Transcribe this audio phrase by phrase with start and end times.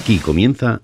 [0.00, 0.80] Aquí comienza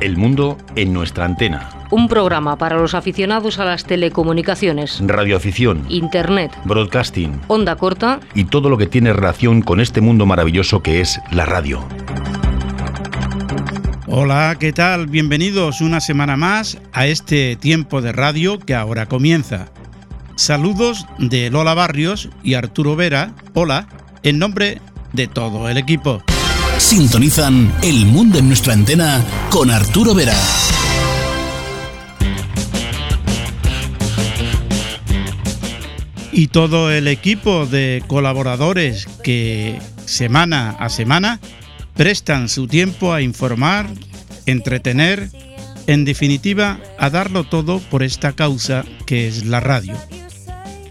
[0.00, 1.70] El mundo en nuestra antena.
[1.92, 8.68] Un programa para los aficionados a las telecomunicaciones, Radioafición, Internet, broadcasting onda corta y todo
[8.68, 11.86] lo que tiene relación con este mundo maravilloso que es la radio.
[14.08, 15.06] Hola, ¿qué tal?
[15.06, 19.68] Bienvenidos una semana más a este tiempo de radio que ahora comienza.
[20.34, 23.34] Saludos de Lola Barrios y Arturo Vera.
[23.54, 23.86] Hola,
[24.24, 24.80] en nombre
[25.12, 26.22] de todo el equipo.
[26.78, 30.36] Sintonizan El Mundo en nuestra antena con Arturo Vera.
[36.32, 41.40] Y todo el equipo de colaboradores que semana a semana
[41.94, 43.88] prestan su tiempo a informar,
[44.44, 45.30] entretener,
[45.86, 49.94] en definitiva, a darlo todo por esta causa que es la radio.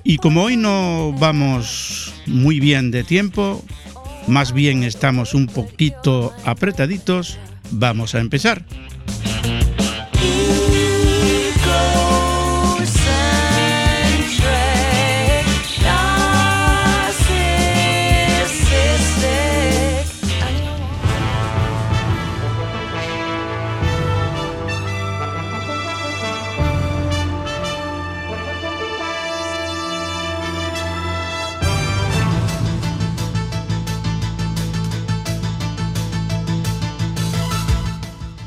[0.03, 3.63] Y como hoy no vamos muy bien de tiempo,
[4.27, 7.37] más bien estamos un poquito apretaditos,
[7.71, 8.63] vamos a empezar.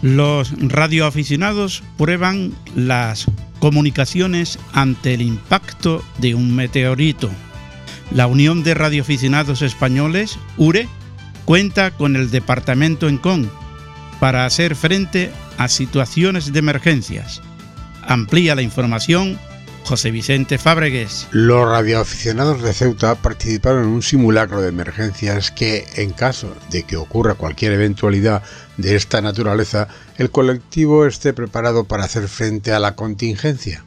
[0.02, 3.26] Los radioaficionados prueban las
[3.58, 7.30] comunicaciones ante el impacto de un meteorito.
[8.12, 10.88] La Unión de Radioaficionados Españoles, URE,
[11.44, 13.50] cuenta con el departamento en CON
[14.20, 17.42] para hacer frente a situaciones de emergencias.
[18.02, 19.38] Amplía la información
[19.84, 21.28] José Vicente Fábregues.
[21.30, 26.96] Los radioaficionados de Ceuta participaron en un simulacro de emergencias que, en caso de que
[26.96, 28.42] ocurra cualquier eventualidad
[28.76, 29.88] de esta naturaleza,
[30.18, 33.84] el colectivo esté preparado para hacer frente a la contingencia.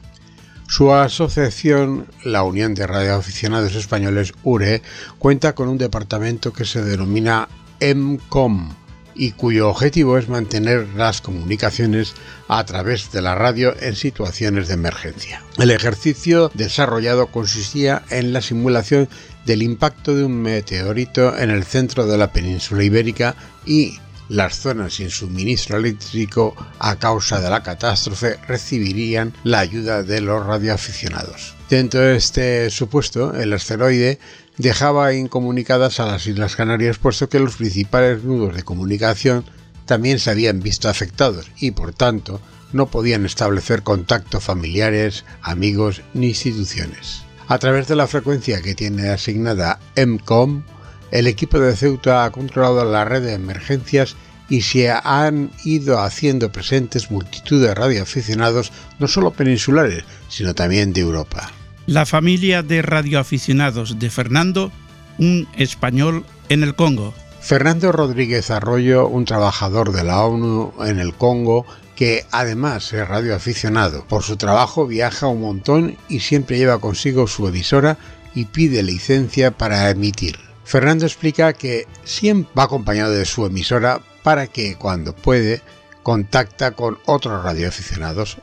[0.68, 4.82] Su asociación, la Unión de Radioaficionados Españoles URE,
[5.18, 7.48] cuenta con un departamento que se denomina
[7.78, 8.74] EMCOM,
[9.14, 12.14] y cuyo objetivo es mantener las comunicaciones
[12.48, 15.42] a través de la radio en situaciones de emergencia.
[15.58, 19.08] El ejercicio desarrollado consistía en la simulación
[19.46, 23.34] del impacto de un meteorito en el centro de la península ibérica
[23.66, 30.20] y las zonas sin suministro eléctrico a causa de la catástrofe recibirían la ayuda de
[30.20, 31.54] los radioaficionados.
[31.68, 34.18] Dentro de este supuesto, el asteroide
[34.62, 39.44] dejaba incomunicadas a las Islas Canarias puesto que los principales nudos de comunicación
[39.86, 42.40] también se habían visto afectados y por tanto
[42.72, 47.24] no podían establecer contacto familiares, amigos ni instituciones.
[47.48, 50.62] A través de la frecuencia que tiene asignada EMCOM,
[51.10, 54.14] el equipo de Ceuta ha controlado la red de emergencias
[54.48, 61.00] y se han ido haciendo presentes multitud de radioaficionados no solo peninsulares, sino también de
[61.00, 61.52] Europa
[61.92, 64.72] la familia de radioaficionados de Fernando,
[65.18, 67.12] un español en el Congo.
[67.40, 74.06] Fernando Rodríguez Arroyo, un trabajador de la ONU en el Congo, que además es radioaficionado.
[74.06, 77.98] Por su trabajo viaja un montón y siempre lleva consigo su emisora
[78.34, 80.38] y pide licencia para emitir.
[80.64, 85.60] Fernando explica que siempre va acompañado de su emisora para que cuando puede
[86.02, 88.38] contacta con otros radioaficionados.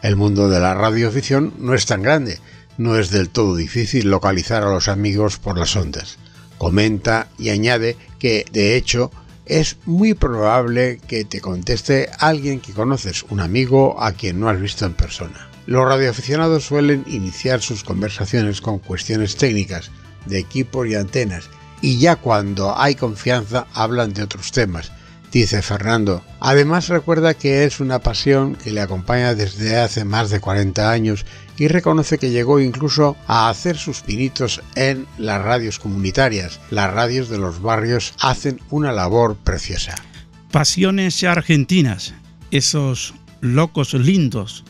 [0.00, 2.38] El mundo de la radioafición no es tan grande
[2.78, 6.18] no es del todo difícil localizar a los amigos por las ondas.
[6.58, 9.10] Comenta y añade que, de hecho,
[9.46, 14.60] es muy probable que te conteste alguien que conoces, un amigo a quien no has
[14.60, 15.48] visto en persona.
[15.66, 19.90] Los radioaficionados suelen iniciar sus conversaciones con cuestiones técnicas,
[20.26, 21.48] de equipos y antenas,
[21.80, 24.92] y ya cuando hay confianza hablan de otros temas,
[25.40, 26.24] dice Fernando.
[26.40, 31.26] Además recuerda que es una pasión que le acompaña desde hace más de 40 años
[31.56, 36.60] y reconoce que llegó incluso a hacer sus pinitos en las radios comunitarias.
[36.70, 39.94] Las radios de los barrios hacen una labor preciosa.
[40.50, 42.14] Pasiones argentinas,
[42.50, 44.64] esos locos lindos,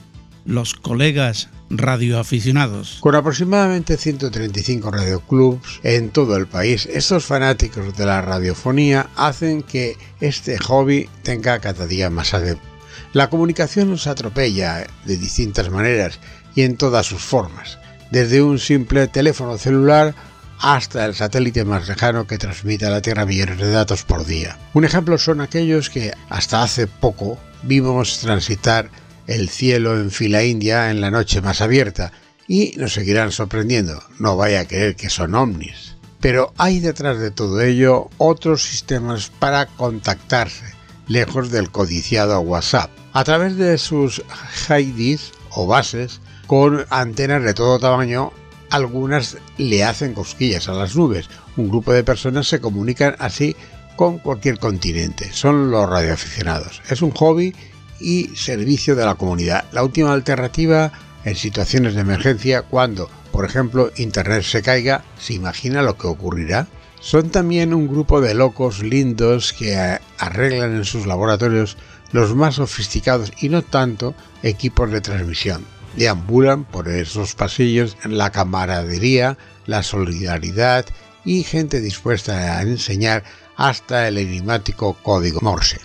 [0.45, 2.99] los colegas radioaficionados.
[3.01, 9.97] Con aproximadamente 135 radioclubs en todo el país, estos fanáticos de la radiofonía hacen que
[10.21, 12.69] este hobby tenga cada día más adeptos.
[13.13, 16.19] La comunicación nos atropella de distintas maneras
[16.55, 17.79] y en todas sus formas,
[18.11, 20.15] desde un simple teléfono celular
[20.59, 24.59] hasta el satélite más lejano que transmite a la Tierra millones de datos por día.
[24.73, 28.91] Un ejemplo son aquellos que hasta hace poco vimos transitar
[29.27, 32.13] el cielo en fila india en la noche más abierta
[32.47, 34.03] y nos seguirán sorprendiendo.
[34.19, 35.97] No vaya a creer que son ovnis.
[36.21, 40.65] Pero hay detrás de todo ello otros sistemas para contactarse,
[41.07, 42.91] lejos del codiciado WhatsApp.
[43.13, 44.23] A través de sus
[44.69, 48.33] HIDs o bases, con antenas de todo tamaño,
[48.71, 51.29] algunas le hacen cosquillas a las nubes.
[51.57, 53.55] Un grupo de personas se comunican así
[53.97, 55.33] con cualquier continente.
[55.33, 56.83] Son los radioaficionados.
[56.89, 57.55] Es un hobby
[58.01, 59.65] y servicio de la comunidad.
[59.73, 60.93] La última alternativa
[61.25, 66.69] en situaciones de emergencia cuando, por ejemplo, Internet se caiga, ¿se imagina lo que ocurrirá?
[67.01, 69.77] Son también un grupo de locos lindos que
[70.19, 71.77] arreglan en sus laboratorios
[72.13, 75.65] los más sofisticados y no tanto equipos de transmisión.
[75.97, 79.37] Deambulan por esos pasillos en la camaradería,
[79.67, 80.87] la solidaridad
[81.25, 83.25] y gente dispuesta a enseñar
[83.57, 85.81] hasta el enigmático código Morse.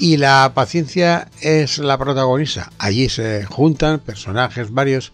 [0.00, 2.72] Y la paciencia es la protagonista.
[2.78, 5.12] Allí se juntan personajes varios.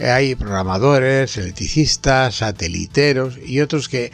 [0.00, 4.12] Hay programadores, electricistas, sateliteros y otros que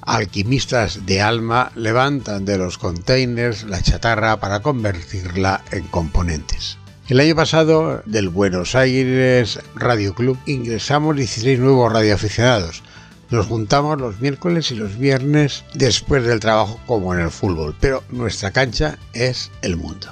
[0.00, 6.78] alquimistas de alma levantan de los containers la chatarra para convertirla en componentes.
[7.08, 12.82] El año pasado, del Buenos Aires Radio Club, ingresamos 16 nuevos radioaficionados.
[13.30, 18.02] Nos juntamos los miércoles y los viernes después del trabajo como en el fútbol, pero
[18.10, 20.08] nuestra cancha es el mundo.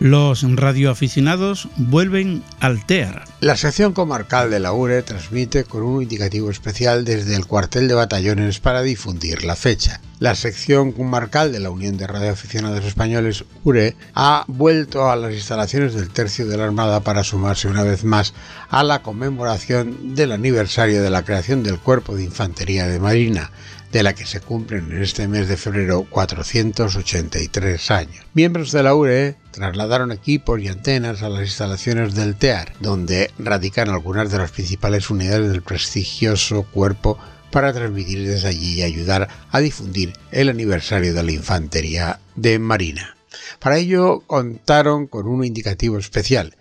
[0.00, 3.24] Los radioaficionados vuelven al TEAR.
[3.40, 7.92] La sección comarcal de la URE transmite con un indicativo especial desde el cuartel de
[7.92, 10.00] batallones para difundir la fecha.
[10.18, 15.92] La sección comarcal de la Unión de Radioaficionados Españoles URE ha vuelto a las instalaciones
[15.92, 18.32] del Tercio de la Armada para sumarse una vez más
[18.70, 23.50] a la conmemoración del aniversario de la creación del Cuerpo de Infantería de Marina
[23.92, 28.24] de la que se cumplen en este mes de febrero 483 años.
[28.34, 33.88] Miembros de la URE trasladaron equipos y antenas a las instalaciones del TEAR, donde radican
[33.88, 37.18] algunas de las principales unidades del prestigioso cuerpo
[37.50, 43.16] para transmitir desde allí y ayudar a difundir el aniversario de la infantería de Marina.
[43.58, 46.56] Para ello contaron con un indicativo especial,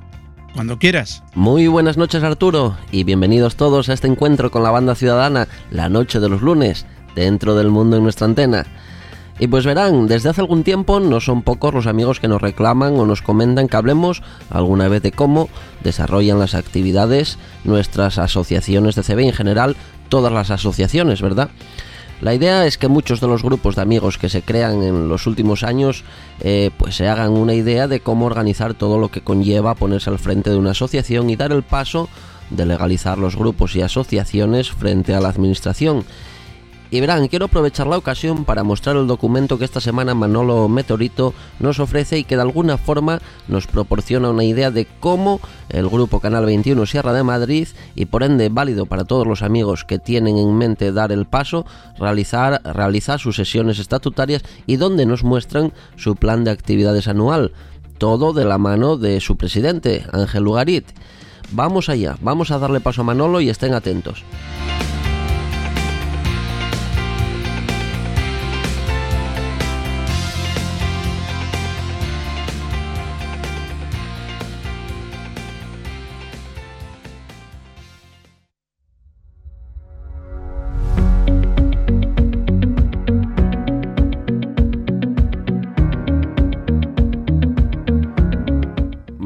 [0.52, 1.22] Cuando quieras.
[1.34, 5.88] Muy buenas noches Arturo y bienvenidos todos a este encuentro con la banda ciudadana la
[5.88, 6.84] noche de los lunes,
[7.14, 8.66] dentro del mundo en nuestra antena.
[9.38, 12.96] Y pues verán, desde hace algún tiempo no son pocos los amigos que nos reclaman
[12.96, 15.48] o nos comentan que hablemos alguna vez de cómo
[15.82, 19.76] desarrollan las actividades nuestras asociaciones de CB en general
[20.10, 21.48] todas las asociaciones, ¿verdad?
[22.20, 25.26] La idea es que muchos de los grupos de amigos que se crean en los
[25.26, 26.04] últimos años
[26.40, 30.18] eh, pues se hagan una idea de cómo organizar todo lo que conlleva ponerse al
[30.18, 32.10] frente de una asociación y dar el paso
[32.50, 36.04] de legalizar los grupos y asociaciones frente a la administración
[36.90, 41.34] y verán, quiero aprovechar la ocasión para mostrar el documento que esta semana Manolo Meteorito
[41.60, 46.18] nos ofrece y que de alguna forma nos proporciona una idea de cómo el grupo
[46.18, 50.36] Canal 21 Sierra de Madrid y por ende válido para todos los amigos que tienen
[50.36, 51.64] en mente dar el paso,
[51.96, 57.52] realizar, realizar sus sesiones estatutarias y donde nos muestran su plan de actividades anual.
[57.98, 60.86] Todo de la mano de su presidente, Ángel Lugarit.
[61.52, 64.24] Vamos allá, vamos a darle paso a Manolo y estén atentos.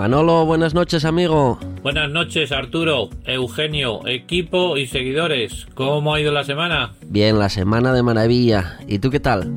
[0.05, 1.59] Manolo, buenas noches, amigo.
[1.83, 5.67] Buenas noches, Arturo, Eugenio, equipo y seguidores.
[5.73, 6.93] ¿Cómo ha ido la semana?
[7.07, 8.77] Bien, la semana de maravilla.
[8.87, 9.55] ¿Y tú qué tal?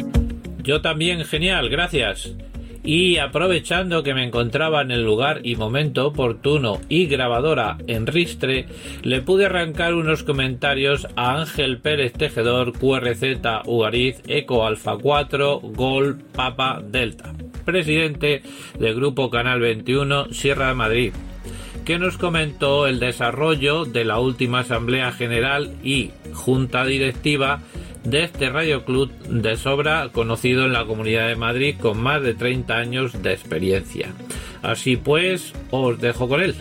[0.63, 2.33] Yo también, genial, gracias.
[2.81, 8.67] Y aprovechando que me encontraba en el lugar y momento oportuno y grabadora en Ristre,
[9.03, 16.19] le pude arrancar unos comentarios a Ángel Pérez Tejedor, QRZ Ugariz, Eco Alfa 4, Gol
[16.33, 17.33] Papa Delta,
[17.67, 18.43] presidente
[18.79, 21.13] del Grupo Canal 21 Sierra de Madrid
[21.83, 27.59] que nos comentó el desarrollo de la última Asamblea General y Junta Directiva
[28.05, 32.33] de este Radio Club de sobra conocido en la Comunidad de Madrid con más de
[32.33, 34.13] 30 años de experiencia.
[34.61, 36.55] Así pues, os dejo con él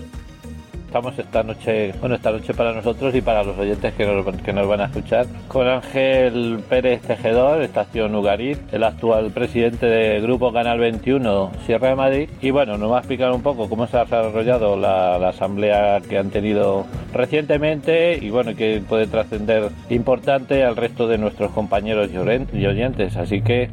[0.96, 4.52] estamos esta noche, bueno, esta noche para nosotros y para los oyentes que nos, que
[4.54, 10.54] nos van a escuchar, con Ángel Pérez Tejedor, Estación Ugarit, el actual presidente del Grupo
[10.54, 12.30] Canal 21 Sierra de Madrid.
[12.40, 16.00] Y bueno, nos va a explicar un poco cómo se ha desarrollado la, la asamblea
[16.00, 22.08] que han tenido recientemente y bueno, que puede trascender importante al resto de nuestros compañeros
[22.10, 23.18] y oyentes.
[23.18, 23.68] Así que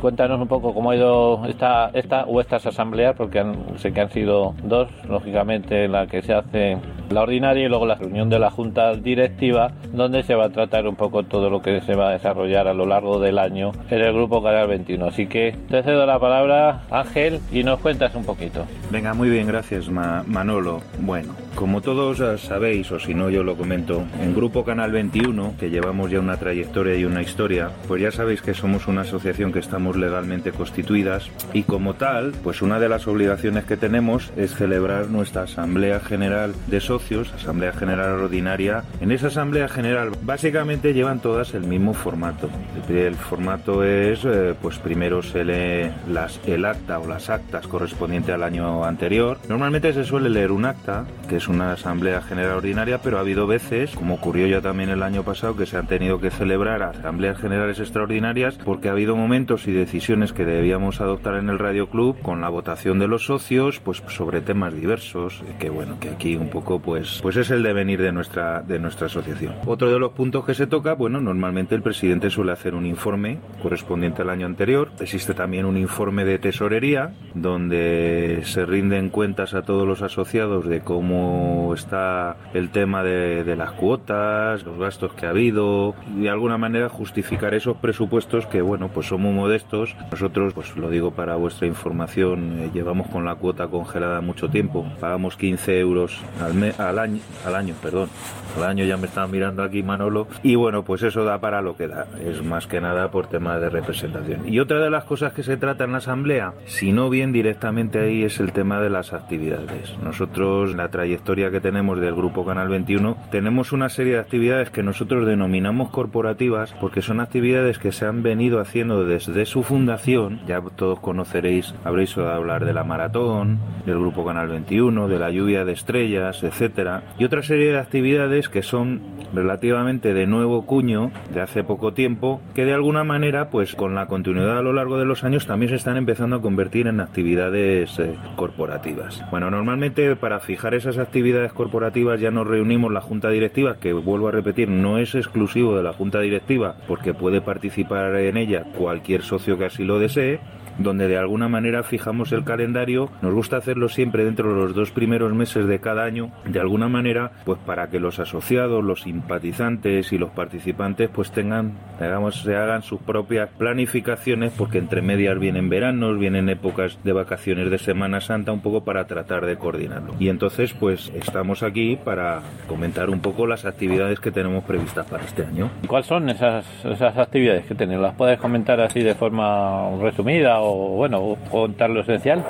[0.00, 3.44] cuéntanos un poco cómo ha ido esta, esta o estas asambleas, porque
[3.76, 6.65] sé que han sido dos, lógicamente, la que se hace
[7.10, 10.86] la ordinaria y luego la reunión de la Junta Directiva, donde se va a tratar
[10.86, 14.00] un poco todo lo que se va a desarrollar a lo largo del año en
[14.00, 15.06] el Grupo Canal 21.
[15.06, 18.64] Así que te cedo la palabra, Ángel, y nos cuentas un poquito.
[18.90, 20.82] Venga, muy bien, gracias Manolo.
[21.00, 25.70] Bueno, como todos sabéis, o si no yo lo comento, en Grupo Canal 21, que
[25.70, 29.60] llevamos ya una trayectoria y una historia, pues ya sabéis que somos una asociación que
[29.60, 35.08] estamos legalmente constituidas y como tal, pues una de las obligaciones que tenemos es celebrar
[35.08, 38.84] nuestra Asamblea General de Socios, Asamblea General Ordinaria.
[39.00, 42.48] En esa Asamblea General básicamente llevan todas el mismo formato.
[42.88, 48.32] El formato es, eh, pues primero se lee las, el acta o las actas correspondiente
[48.32, 49.38] al año anterior.
[49.48, 53.46] Normalmente se suele leer un acta, que es una Asamblea General Ordinaria, pero ha habido
[53.46, 57.38] veces, como ocurrió ya también el año pasado, que se han tenido que celebrar Asambleas
[57.38, 62.20] Generales Extraordinarias porque ha habido momentos y decisiones que debíamos adoptar en el Radio Club
[62.22, 66.48] con la votación de los socios, pues sobre temas diversos, que bueno, que aquí un
[66.48, 69.54] poco pues, pues es el devenir de nuestra, de nuestra asociación.
[69.66, 73.38] Otro de los puntos que se toca, bueno, normalmente el presidente suele hacer un informe
[73.62, 74.90] correspondiente al año anterior.
[75.00, 80.80] Existe también un informe de tesorería donde se rinden cuentas a todos los asociados de
[80.80, 86.30] cómo está el tema de, de las cuotas, los gastos que ha habido y de
[86.30, 89.96] alguna manera justificar esos presupuestos que, bueno, pues son muy modestos.
[90.10, 94.86] Nosotros, pues lo digo para vuestra información, eh, llevamos con la cuota congelada mucho tiempo.
[95.00, 98.08] Pagamos 15 euros al, al, año, al año, perdón.
[98.56, 100.28] Al año ya me estaba mirando aquí Manolo.
[100.42, 102.06] Y bueno, pues eso da para lo que da.
[102.24, 104.48] Es más que nada por tema de representación.
[104.48, 107.98] Y otra de las cosas que se trata en la asamblea, si no bien directamente
[107.98, 109.96] ahí, es el tema de las actividades.
[110.02, 114.82] Nosotros, la trayectoria que tenemos del Grupo Canal 21, tenemos una serie de actividades que
[114.82, 120.40] nosotros denominamos corporativas porque son actividades que se han venido haciendo desde su fundación.
[120.46, 125.30] Ya todos conoceréis, habréis oído hablar de la maratón, del Grupo Canal 21, de la
[125.30, 129.00] lluvia de estrellas, etcétera, y otra serie de actividades que son
[129.34, 134.06] relativamente de nuevo cuño, de hace poco tiempo, que de alguna manera, pues con la
[134.06, 137.98] continuidad a lo largo de los años también se están empezando a convertir en actividades
[137.98, 139.22] eh, corporativas.
[139.30, 144.28] Bueno, normalmente para fijar esas actividades corporativas ya nos reunimos la junta directiva, que vuelvo
[144.28, 149.22] a repetir, no es exclusivo de la junta directiva, porque puede participar en ella cualquier
[149.22, 150.40] socio que así lo desee,
[150.78, 153.08] donde de alguna manera fijamos el calendario.
[153.22, 156.88] Nos gusta hacerlo siempre dentro de los dos primeros meses de cada año, de alguna
[156.88, 162.56] manera, pues para que los asociados, los simpatizantes y los participantes pues tengan, digamos, se
[162.56, 168.20] hagan sus propias planificaciones, porque entre medias vienen veranos, vienen épocas de vacaciones de Semana
[168.20, 170.14] Santa, un poco para tratar de coordinarlo.
[170.18, 175.24] Y entonces, pues estamos aquí para comentar un poco las actividades que tenemos previstas para
[175.24, 175.70] este año.
[175.86, 177.86] ¿Cuáles son esas, esas actividades que?
[177.86, 182.44] ¿Las puedes comentar así de forma resumida bueno, contar lo esencial?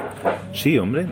[0.53, 1.07] Sí, hombre.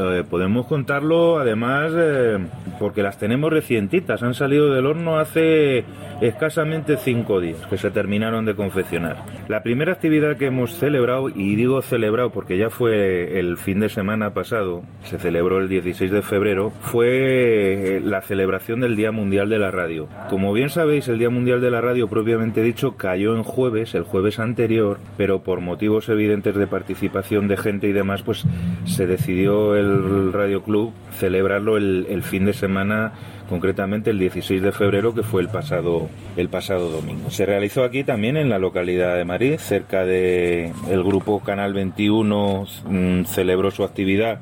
[0.00, 2.38] Eh, podemos contarlo además eh,
[2.78, 5.84] porque las tenemos recientitas, han salido del horno hace
[6.20, 9.16] escasamente cinco días que se terminaron de confeccionar.
[9.48, 13.88] La primera actividad que hemos celebrado, y digo celebrado porque ya fue el fin de
[13.88, 19.48] semana pasado, se celebró el 16 de febrero, fue eh, la celebración del Día Mundial
[19.48, 20.08] de la Radio.
[20.28, 24.04] Como bien sabéis, el Día Mundial de la Radio propiamente dicho cayó en jueves, el
[24.04, 28.44] jueves anterior, pero por motivos evidentes de participación de gente y demás, pues
[28.84, 29.89] se decidió el
[30.32, 33.12] Radio Club celebrarlo el, fin de semana
[33.48, 37.30] concretamente el 16 de febrero que fue el pasado el pasado domingo.
[37.30, 42.66] Se realizó aquí también en la localidad de Madrid, cerca de el grupo Canal 21
[42.88, 44.40] mm, celebró su actividad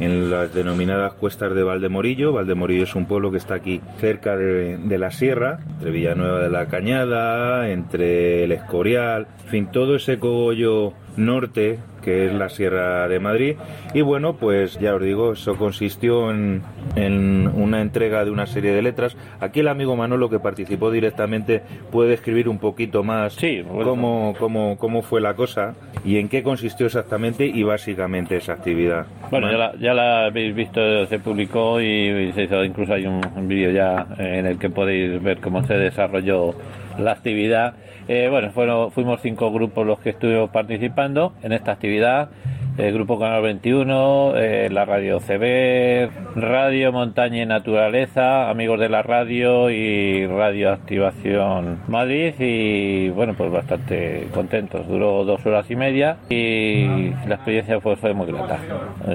[0.00, 2.32] en las denominadas cuestas de Valdemorillo.
[2.32, 6.50] Valdemorillo es un pueblo que está aquí cerca de, de la sierra, entre Villanueva de
[6.50, 13.08] la Cañada, entre el Escorial, en fin, todo ese cogollo norte que es la Sierra
[13.08, 13.56] de Madrid.
[13.94, 16.62] Y bueno, pues ya os digo, eso consistió en,
[16.94, 19.16] en, una entrega de una serie de letras.
[19.40, 24.76] Aquí el amigo Manolo que participó directamente puede describir un poquito más sí, cómo, cómo,
[24.78, 29.06] cómo, fue la cosa y en qué consistió exactamente y básicamente esa actividad.
[29.30, 33.20] Bueno, ya la, ya la habéis visto, se publicó y, se hizo, incluso hay un,
[33.34, 36.54] un vídeo ya en el que podéis ver cómo se desarrolló
[36.98, 37.74] la actividad.
[38.08, 42.28] Eh, bueno, fueron, fuimos cinco grupos los que estuvimos participando en esta actividad
[42.76, 49.02] el Grupo Canal 21, eh, la Radio CB, Radio Montaña y Naturaleza, Amigos de la
[49.02, 54.88] Radio y Radio Activación Madrid y bueno, pues bastante contentos.
[54.88, 58.58] Duró dos horas y media y la experiencia fue, fue muy grata.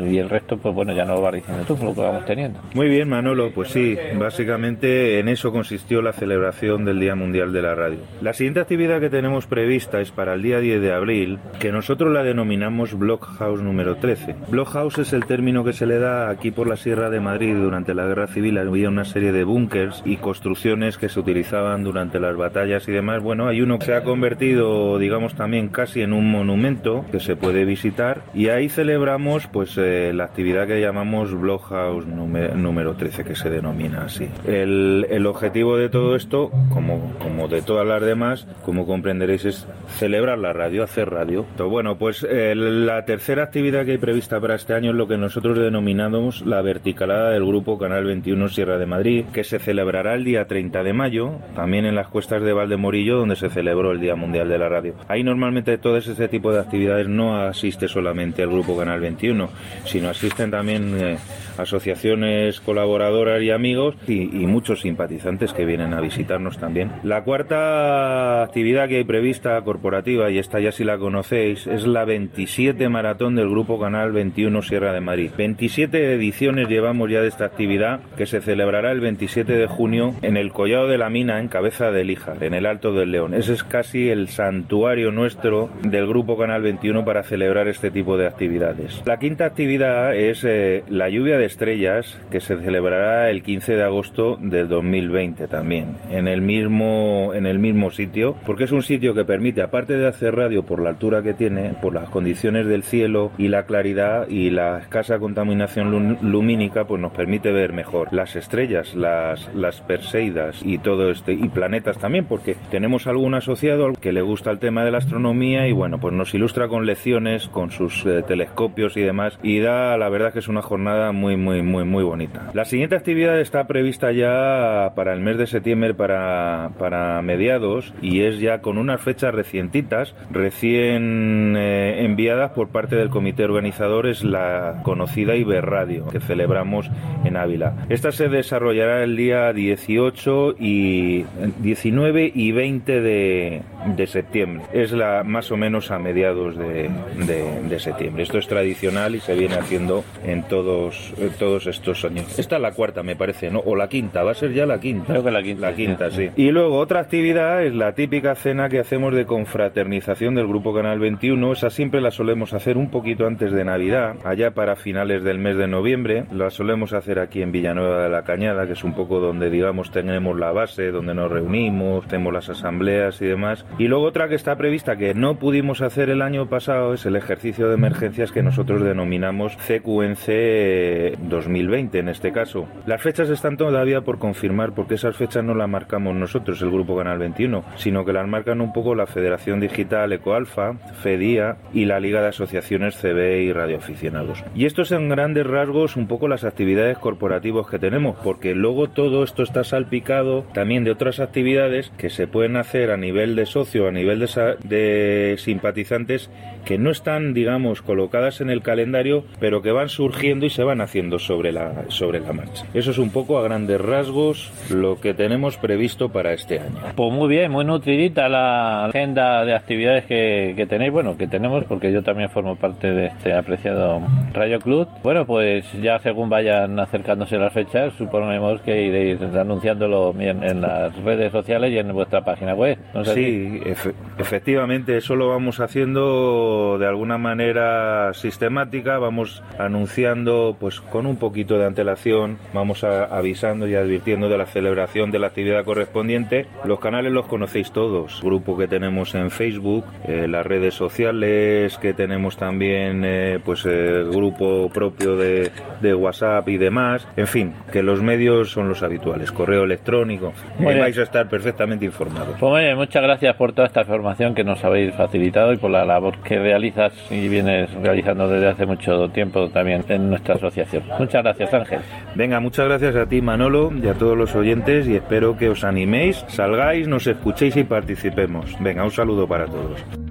[0.10, 2.60] Y el resto, pues bueno, ya no lo vas diciendo tú, lo que vamos teniendo.
[2.74, 7.62] Muy bien, Manolo, pues sí, básicamente en eso consistió la celebración del Día Mundial de
[7.62, 8.00] la Radio.
[8.22, 12.14] La siguiente actividad que tenemos prevista es para el día 10 de abril, que nosotros
[12.14, 14.36] la denominamos Blockhouse número 13.
[14.50, 17.94] Blockhouse es el término que se le da aquí por la Sierra de Madrid durante
[17.94, 18.58] la Guerra Civil.
[18.58, 23.24] Había una serie de búnkers y construcciones que se utilizaban durante las batallas y demás.
[23.24, 27.36] Bueno, hay uno que se ha convertido, digamos, también casi en un monumento que se
[27.36, 33.24] puede visitar y ahí celebramos pues eh, la actividad que llamamos Blockhouse número, número 13,
[33.24, 34.30] que se denomina así.
[34.46, 39.68] El, el objetivo de todo esto, como, como de todas las demás, como comprenderéis, es
[39.98, 41.46] celebrar la radio, hacer radio.
[41.52, 45.08] Entonces, bueno, pues eh, la tercera actividad que hay prevista para este año es lo
[45.08, 50.16] que nosotros denominamos la verticalada del Grupo Canal 21 Sierra de Madrid, que se celebrará
[50.16, 54.00] el día 30 de mayo, también en las cuestas de Valdemorillo, donde se celebró el
[54.00, 54.96] Día Mundial de la Radio.
[55.08, 59.50] Ahí normalmente todo ese tipo de actividades no asiste solamente el Grupo Canal 21,
[59.86, 61.18] sino asisten también eh,
[61.60, 66.92] asociaciones colaboradoras y amigos y, y muchos simpatizantes que vienen a visitarnos también.
[67.04, 72.06] La cuarta actividad que hay prevista corporativa, y esta ya si la conocéis, es la
[72.06, 75.32] 27 Maratón del Grupo Canal 21 Sierra de Madrid.
[75.38, 80.38] 27 ediciones llevamos ya de esta actividad que se celebrará el 27 de junio en
[80.38, 83.34] el Collado de la Mina en Cabeza de Líjar, en el Alto del León.
[83.34, 88.28] Ese es casi el santuario nuestro del Grupo Canal 21 para celebrar este tipo de
[88.28, 89.02] actividades.
[89.06, 93.84] La quinta actividad es eh, la lluvia de estrellas que se celebrará el 15 de
[93.84, 99.14] agosto del 2020 también, en el mismo en el mismo sitio, porque es un sitio
[99.14, 102.84] que permite aparte de hacer radio por la altura que tiene, por las condiciones del
[102.84, 108.36] cielo y la claridad y la escasa contaminación lumínica pues nos permite ver mejor las
[108.36, 114.14] estrellas, las, las perseidas y todo este y planetas también porque tenemos algún asociado que
[114.14, 117.72] le gusta el tema de la astronomía y bueno pues nos ilustra con lecciones con
[117.72, 121.62] sus eh, telescopios y demás y da la verdad que es una jornada muy muy
[121.62, 122.52] muy muy bonita.
[122.54, 128.22] La siguiente actividad está prevista ya para el mes de septiembre para, para mediados y
[128.22, 134.24] es ya con unas fechas recientitas recién eh, enviadas por parte del comité organizador es
[134.24, 136.90] la conocida Iberradio, que celebramos
[137.24, 137.86] en Ávila.
[137.90, 141.26] Esta se desarrollará el día 18 y
[141.60, 143.62] 19 y 20 de,
[143.96, 144.64] de septiembre.
[144.74, 146.90] Es la más o menos a mediados de,
[147.26, 148.24] de, de, septiembre.
[148.24, 152.40] Esto es tradicional y se viene haciendo en todos, todos estos años.
[152.40, 153.60] Esta es la cuarta, me parece, ¿no?
[153.60, 155.14] O la quinta, va a ser ya la quinta.
[155.14, 155.70] Creo que la quinta.
[155.70, 156.30] La quinta, sí.
[156.36, 161.00] Y luego otra actividad es la típica cena que hacemos de confraternización del Grupo Canal
[161.00, 161.52] 21.
[161.52, 165.58] Esa siempre la solemos hacer un poquito antes de Navidad, allá para finales del mes
[165.58, 166.26] de noviembre.
[166.32, 169.92] La solemos hacer aquí en Villanueva de la Cañada, que es un poco donde, digamos,
[169.92, 173.66] tenemos la base, donde nos reunimos, tenemos las asambleas y demás.
[173.78, 177.16] Y luego otra que está prevista que no pudimos hacer el año pasado es el
[177.16, 182.68] ejercicio de emergencias que nosotros denominamos CQNC 2020 en este caso.
[182.86, 186.98] Las fechas están todavía por confirmar porque esas fechas no las marcamos nosotros, el Grupo
[186.98, 192.00] Canal 21, sino que las marcan un poco la Federación Digital Ecoalfa, FEDIA y la
[192.00, 194.44] Liga de Asociaciones CB y radioaficionados.
[194.56, 198.90] Y esto es en grandes rasgos un poco las actividades corporativas que tenemos, porque luego
[198.90, 203.46] todo esto está salpicado también de otras actividades que se pueden hacer a nivel de
[203.46, 206.30] socio, a nivel de, de simpatizantes,
[206.66, 210.82] que no están, digamos, colocadas en el calendario, pero que van surgiendo y se van
[210.82, 212.66] haciendo sobre la, sobre la marcha.
[212.74, 216.78] Eso es un poco a grandes rasgos lo que tenemos previsto para este año.
[216.96, 221.64] Pues muy bien, muy nutridita la agenda de actividades que, que tenéis bueno, que tenemos,
[221.66, 224.02] porque yo también formo parte de este apreciado
[224.34, 224.88] Radio Club.
[225.04, 230.96] Bueno, pues ya según vayan acercándose las fechas, suponemos que iréis anunciándolo en, en las
[231.04, 232.78] redes sociales y en vuestra página web.
[232.94, 233.04] ¿no?
[233.06, 241.06] Sí, efe- efectivamente, eso lo vamos haciendo de alguna manera sistemática, vamos anunciando pues con
[241.06, 245.64] un poquito de antelación, vamos a- avisando y advirtiendo de la celebración de la actividad
[245.64, 246.48] correspondiente.
[246.66, 251.94] Los canales los conocéis todos, grupo que tenemos en Facebook, eh, las redes sociales que
[251.94, 257.84] tenemos también, eh, pues el grupo propio de, de WhatsApp y demás, en fin, que
[257.84, 262.38] los medios son los habituales, correo electrónico, vais a estar perfectamente informados.
[262.40, 265.84] Pues bien, muchas gracias por toda esta información que nos habéis facilitado y por la
[265.84, 270.84] labor que realizas y vienes realizando desde hace mucho tiempo también en nuestra asociación.
[270.98, 271.80] Muchas gracias, Ángel.
[272.16, 275.66] Venga, muchas gracias a ti Manolo y a todos los oyentes y espero que os
[275.66, 278.56] animéis, salgáis, nos escuchéis y participemos.
[278.62, 280.09] Venga, un saludo para todos.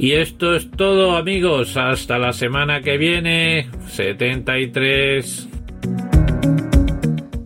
[0.00, 5.46] Y esto es todo amigos, hasta la semana que viene, 73.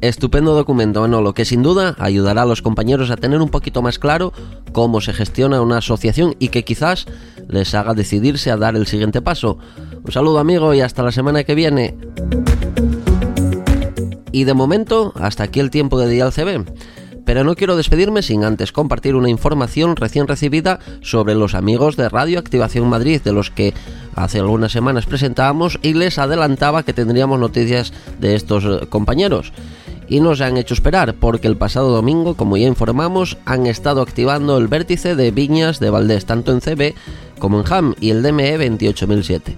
[0.01, 3.99] Estupendo documento, Manolo, que sin duda ayudará a los compañeros a tener un poquito más
[3.99, 4.33] claro
[4.71, 7.07] cómo se gestiona una asociación y que quizás
[7.49, 9.59] les haga decidirse a dar el siguiente paso.
[10.05, 11.97] Un saludo amigo y hasta la semana que viene.
[14.31, 16.67] Y de momento, hasta aquí el tiempo de Dial CB.
[17.25, 22.09] Pero no quiero despedirme sin antes compartir una información recién recibida sobre los amigos de
[22.09, 23.73] Radio Activación Madrid, de los que
[24.15, 29.53] hace algunas semanas presentábamos y les adelantaba que tendríamos noticias de estos eh, compañeros.
[30.07, 34.59] Y nos han hecho esperar, porque el pasado domingo, como ya informamos, han estado activando
[34.59, 36.95] el vértice de Viñas de Valdés, tanto en CB
[37.39, 39.57] como en HAM y el DME 28007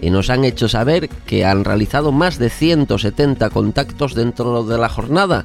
[0.00, 4.88] y nos han hecho saber que han realizado más de 170 contactos dentro de la
[4.88, 5.44] jornada.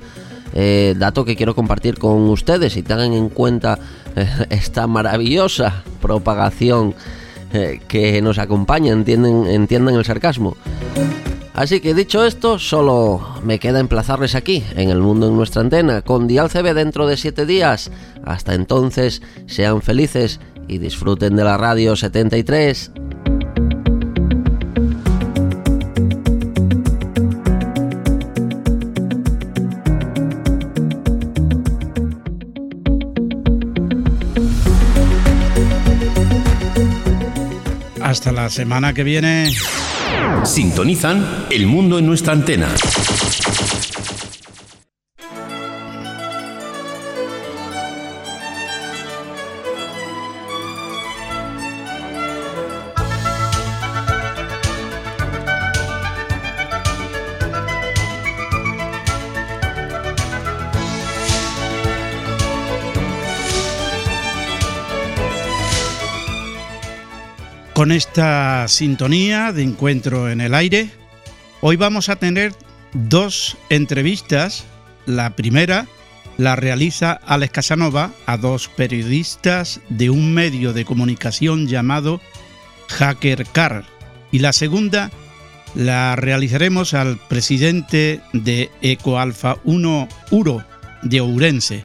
[0.53, 3.79] Eh, dato que quiero compartir con ustedes y tengan en cuenta
[4.15, 6.93] eh, esta maravillosa propagación
[7.53, 10.55] eh, que nos acompaña, entienden, entiendan el sarcasmo.
[11.53, 16.01] Así que dicho esto, solo me queda emplazarles aquí, en el mundo en nuestra antena,
[16.01, 17.91] con Dial CB dentro de 7 días.
[18.25, 22.91] Hasta entonces, sean felices y disfruten de la radio 73.
[38.13, 39.51] Hasta la semana que viene.
[40.45, 42.67] Sintonizan El Mundo en nuestra antena.
[67.83, 70.89] Con esta sintonía de encuentro en el aire,
[71.59, 72.53] hoy vamos a tener
[72.93, 74.63] dos entrevistas.
[75.05, 75.87] La primera
[76.37, 82.21] la realiza Alex Casanova a dos periodistas de un medio de comunicación llamado
[82.87, 83.83] Hacker Car.
[84.31, 85.11] Y la segunda
[85.75, 90.63] la realizaremos al presidente de EcoAlfa 1 Uro
[91.01, 91.83] de Ourense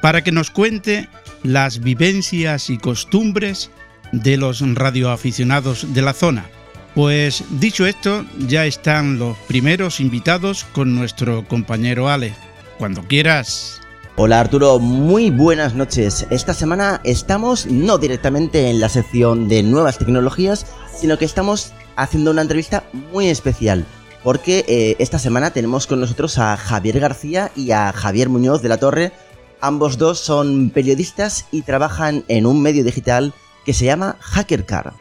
[0.00, 1.08] para que nos cuente
[1.42, 3.72] las vivencias y costumbres
[4.12, 6.46] de los radioaficionados de la zona.
[6.94, 12.34] Pues dicho esto, ya están los primeros invitados con nuestro compañero Ale.
[12.78, 13.80] Cuando quieras.
[14.16, 16.26] Hola Arturo, muy buenas noches.
[16.30, 22.32] Esta semana estamos no directamente en la sección de nuevas tecnologías, sino que estamos haciendo
[22.32, 23.86] una entrevista muy especial.
[24.24, 28.68] Porque eh, esta semana tenemos con nosotros a Javier García y a Javier Muñoz de
[28.68, 29.12] la Torre.
[29.60, 33.32] Ambos dos son periodistas y trabajan en un medio digital
[33.64, 34.94] que se llama HackerCar.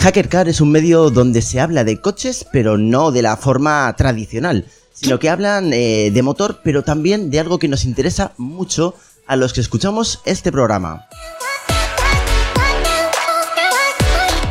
[0.00, 4.66] HackerCar es un medio donde se habla de coches, pero no de la forma tradicional,
[4.92, 8.94] sino que hablan eh, de motor, pero también de algo que nos interesa mucho
[9.26, 11.06] a los que escuchamos este programa.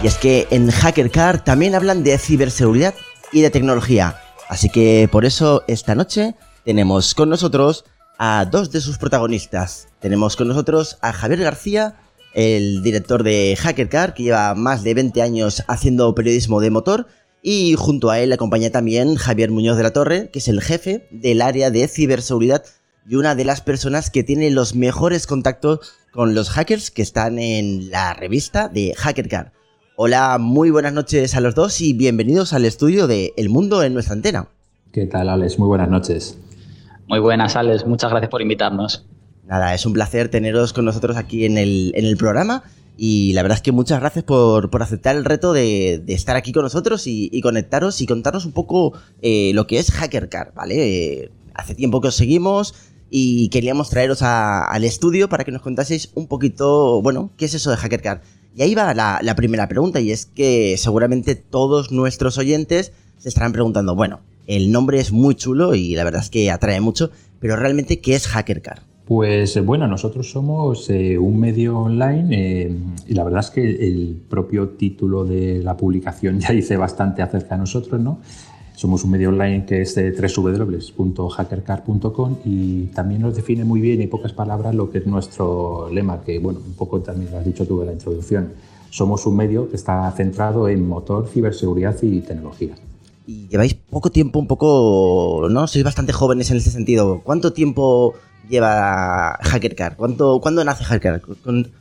[0.02, 2.96] Y es que en HackerCar también hablan de ciberseguridad
[3.32, 4.20] y de tecnología.
[4.50, 7.86] Así que por eso esta noche tenemos con nosotros
[8.26, 9.90] a dos de sus protagonistas.
[10.00, 11.98] Tenemos con nosotros a Javier García,
[12.34, 17.08] el director de HackerCar, que lleva más de 20 años haciendo periodismo de motor,
[17.42, 21.06] y junto a él acompaña también Javier Muñoz de la Torre, que es el jefe
[21.12, 22.64] del área de ciberseguridad
[23.06, 27.40] y una de las personas que tiene los mejores contactos con los hackers que están
[27.40, 29.52] en la revista de HackerCar.
[29.98, 33.94] Hola, muy buenas noches a los dos y bienvenidos al estudio de El Mundo en
[33.94, 34.48] nuestra antena.
[34.94, 35.60] ¿Qué tal, Alex?
[35.60, 36.38] Muy buenas noches.
[37.08, 37.86] Muy buenas, Alex.
[37.86, 39.06] Muchas gracias por invitarnos.
[39.46, 42.64] Nada, es un placer teneros con nosotros aquí en el, en el programa.
[42.96, 46.36] Y la verdad es que muchas gracias por, por aceptar el reto de, de, estar
[46.36, 51.24] aquí con nosotros y, conectaros y contarnos un poco eh, lo que es HackerCar, ¿vale?
[51.24, 52.76] Eh, hace tiempo que os seguimos
[53.10, 57.72] y queríamos traeros al estudio para que nos contaseis un poquito, bueno, ¿qué es eso
[57.72, 58.22] de HackerCar?
[58.56, 63.54] Y ahí va la primera pregunta y es que seguramente todos nuestros oyentes se estarán
[63.54, 67.56] preguntando, bueno, el nombre es muy chulo y la verdad es que atrae mucho, pero
[67.56, 68.82] realmente, ¿qué es HackerCar?
[69.06, 72.74] Pues bueno, nosotros somos eh, un medio online eh,
[73.06, 77.56] y la verdad es que el propio título de la publicación ya dice bastante acerca
[77.56, 78.22] de nosotros, ¿no?
[78.76, 84.10] Somos un medio online que es de www.hackercar.com y también nos define muy bien, en
[84.10, 87.68] pocas palabras, lo que es nuestro lema, que bueno, un poco también lo has dicho
[87.68, 88.54] tú en la introducción.
[88.90, 92.76] Somos un medio que está centrado en motor, ciberseguridad y tecnología.
[93.26, 95.68] Y lleváis poco tiempo, un poco, ¿no?
[95.68, 97.22] Sois bastante jóvenes en ese sentido.
[97.24, 98.16] ¿Cuánto tiempo
[98.50, 99.96] lleva HackerCar?
[99.96, 101.22] ¿Cuánto, ¿Cuándo nace HackerCar?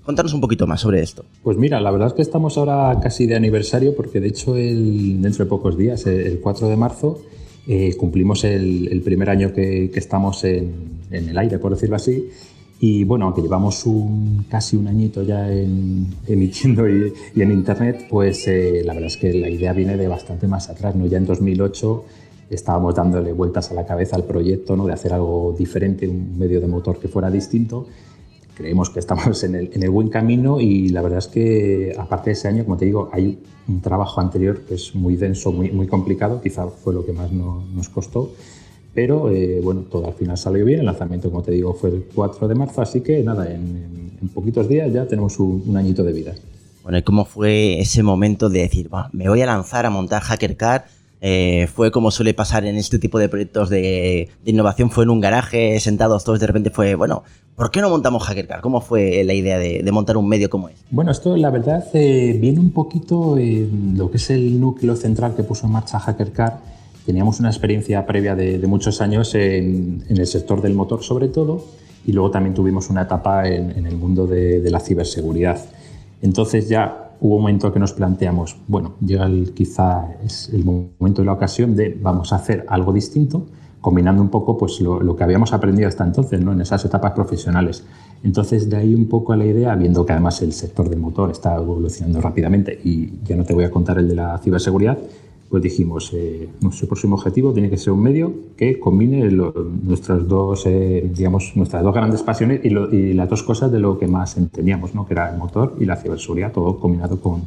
[0.05, 1.25] Contanos un poquito más sobre esto.
[1.43, 5.21] Pues mira, la verdad es que estamos ahora casi de aniversario porque de hecho el,
[5.21, 7.21] dentro de pocos días, el 4 de marzo,
[7.67, 12.29] eh, cumplimos el, primer año que, que estamos en, en, el aire, por decirlo así.
[12.85, 18.09] Y bueno, aunque llevamos un, casi un añito ya en, emitiendo y, y, en Internet,
[18.11, 20.97] pues eh, la verdad es que la idea viene de bastante más atrás.
[20.97, 21.07] ¿no?
[21.07, 22.05] Ya en 2008
[22.51, 24.85] estábamos dándole vueltas a la cabeza al proyecto ¿no?
[24.85, 27.87] de hacer algo diferente, un medio de motor que fuera distinto.
[28.57, 32.31] Creemos que estamos en el, en el, buen camino y la verdad es que aparte
[32.31, 35.71] de ese año, como te digo, hay un trabajo anterior que es muy denso, muy,
[35.71, 38.33] muy complicado, quizá fue lo que más no, nos costó,
[38.95, 42.05] pero eh, bueno, todo al final salió bien, el lanzamiento, como te digo, fue el
[42.15, 46.03] 4 de marzo, así que nada, en, en poquitos días ya tenemos un, un, añito
[46.03, 46.35] de vida.
[46.83, 50.83] Bueno, ¿y cómo fue ese momento de decir, me voy a lanzar a montar HackerCard?
[51.25, 55.11] Eh, fue como suele pasar en este tipo de proyectos de, de, innovación, fue en
[55.11, 57.23] un garaje, sentados todos, de repente fue, bueno,
[57.55, 58.61] ¿por qué no montamos HackerCard?
[58.61, 60.85] ¿Cómo fue la idea de, de montar un medio como este?
[60.91, 65.45] Bueno, esto la verdad eh, viene un poquito lo que es el núcleo central que
[65.45, 66.55] puso en marcha HackerCard.
[67.07, 71.29] Teníamos una experiencia previa de, de muchos años en, en, el sector del motor sobre
[71.29, 71.65] todo
[72.07, 75.59] y luego también tuvimos una etapa en, en el mundo de, de la ciberseguridad.
[76.21, 81.23] Entonces ya hubo un momento que nos planteamos, bueno, llega el, quizá es el momento
[81.23, 83.47] y la ocasión de vamos a hacer algo distinto,
[83.81, 86.53] combinando un poco pues, lo, lo, que habíamos aprendido hasta entonces, ¿no?
[86.53, 87.85] en esas etapas profesionales.
[88.25, 91.57] Entonces, de ahí un poco la idea, viendo que además el sector del motor está
[91.57, 94.99] evolucionando rápidamente y ya no te voy a contar el de la ciberseguridad,
[95.53, 99.53] pues dijimos, eh, nuestro próximo objetivo tiene que ser un medio que combine lo,
[99.85, 103.79] nuestras, dos, eh, digamos, nuestras dos grandes pasiones y, lo, y, las dos cosas de
[103.79, 105.07] lo que más entendíamos, ¿no?
[105.07, 107.43] que era el motor y la ciberseguridad, todo combinado con,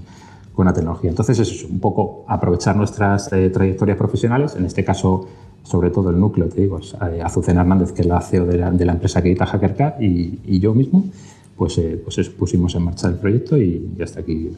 [0.53, 1.09] con la tecnología.
[1.09, 5.27] Entonces es un poco aprovechar nuestras eh, trayectorias profesionales, en este caso
[5.63, 8.69] sobre todo el núcleo, te digo, eh, Azucena Hernández, que es la CEO de la,
[8.69, 11.05] de la empresa que edita HackerCard, y, y yo mismo,
[11.57, 14.51] pues, eh, pues pusimos en marcha el proyecto y ya está aquí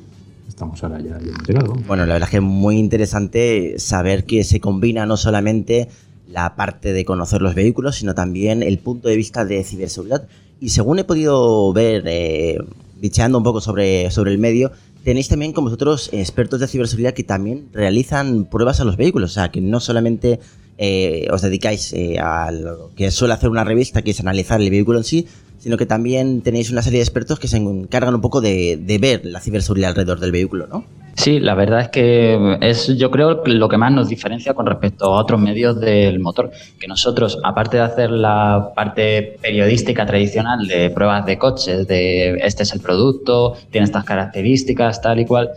[0.58, 1.86] estamos ahora ya enterados.
[1.86, 5.88] Bueno, la verdad es que es muy interesante saber que se combina no solamente
[6.28, 10.28] la parte de conocer los vehículos, sino también el punto de vista de ciberseguridad.
[10.60, 12.58] Y según he podido ver, eh,
[13.00, 14.72] bicheando un poco sobre, sobre el medio,
[15.04, 19.30] tenéis también con vosotros expertos de ciberseguridad que también realizan pruebas a los vehículos.
[19.30, 20.40] O sea, que no solamente
[20.80, 24.72] eh, os dedicáis eh, a lo que suele hacer una revista, que es analizar el
[24.72, 25.28] vehículo en sí,
[25.60, 29.22] sino que también tenéis una serie de expertos que se encargan un poco de, ver
[29.26, 30.84] la ciberseguridad alrededor del vehículo, ¿no?
[31.16, 35.06] Sí, la verdad es que es, yo creo, lo que más nos diferencia con respecto
[35.06, 40.92] a otros medios del motor, que nosotros, aparte de hacer la parte periodística tradicional de
[40.92, 45.54] pruebas de coches, de este es el producto, tiene estas características, tal y cual,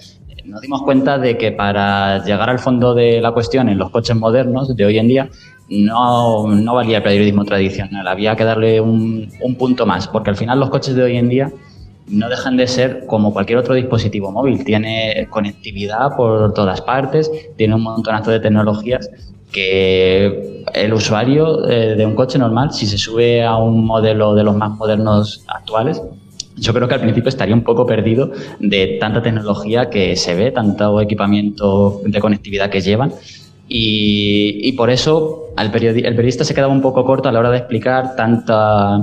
[0.51, 4.17] nos dimos cuenta de que para llegar al fondo de la cuestión en los coches
[4.17, 5.31] modernos de hoy en día,
[5.71, 10.37] no, no valía el periodismo tradicional, había que darle un, un, punto más, porque al
[10.37, 11.53] final los coches de hoy en día
[12.09, 17.77] no dejan de ser como cualquier otro dispositivo móvil, tiene conectividad por todas partes, tiene
[17.77, 19.09] un montonazo de tecnologías
[19.53, 24.45] que el usuario eh, de un coche normal, si se sube a un modelo de
[24.45, 26.03] los más modernos actuales,
[26.57, 30.51] yo creo que al principio estaría un poco perdido de tanta tecnología que se ve,
[30.51, 33.13] tanto equipamiento de conectividad que llevan.
[33.73, 37.39] Y, y por eso el, periodi el periodista se quedaba un poco corto a la
[37.39, 38.99] hora de explicar tanta,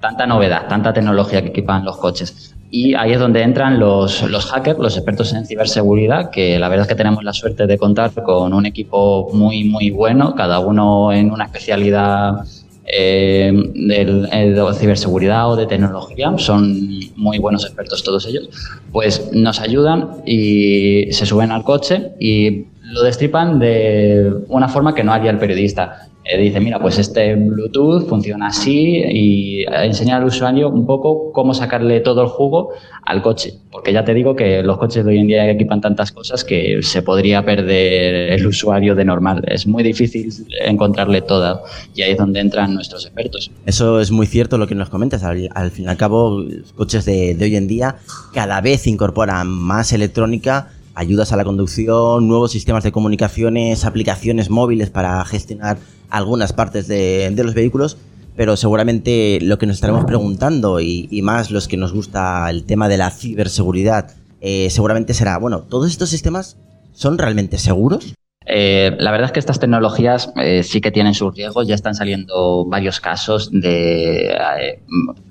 [0.00, 2.52] tanta novedad, tanta tecnología que equipan los coches.
[2.68, 6.86] Y ahí es donde entran los, los hackers, los expertos en ciberseguridad, que la verdad
[6.86, 11.12] es que tenemos la suerte de contar con un equipo muy, muy bueno, cada uno
[11.12, 12.44] en una especialidad
[12.84, 18.50] eh, de, de, ciberseguridad o de tecnología, son muy buenos expertos todos ellos,
[18.90, 25.04] pues nos ayudan y se suben al coche y lo destripan de una forma que
[25.04, 26.08] no haría el periodista.
[26.24, 31.54] eh, dice, mira, pues este Bluetooth funciona así y enseñar al usuario un poco cómo
[31.54, 32.70] sacarle todo el jugo
[33.04, 33.54] al coche.
[33.70, 36.82] Porque ya te digo que los coches de hoy en día equipan tantas cosas que
[36.82, 39.42] se podría perder el usuario de normal.
[39.46, 41.62] Es muy difícil encontrarle todo
[41.94, 43.50] y ahí es donde entran nuestros expertos.
[43.64, 45.24] Eso es muy cierto lo que nos comentas.
[45.24, 47.96] Al, fin y al cabo, los coches de, de hoy en día
[48.34, 54.90] cada vez incorporan más electrónica ayudas a la conducción, nuevos sistemas de comunicaciones, aplicaciones móviles
[54.90, 55.78] para gestionar
[56.10, 57.98] algunas partes de, los vehículos,
[58.34, 62.88] pero seguramente lo que nos estaremos preguntando y, más los que nos gusta el tema
[62.88, 66.56] de la ciberseguridad, eh, seguramente será, bueno, ¿todos estos sistemas
[66.94, 68.14] son realmente seguros?
[68.50, 71.68] Eh, la verdad es que estas tecnologías eh, sí que tienen sus riesgos.
[71.68, 74.80] Ya están saliendo varios casos de eh,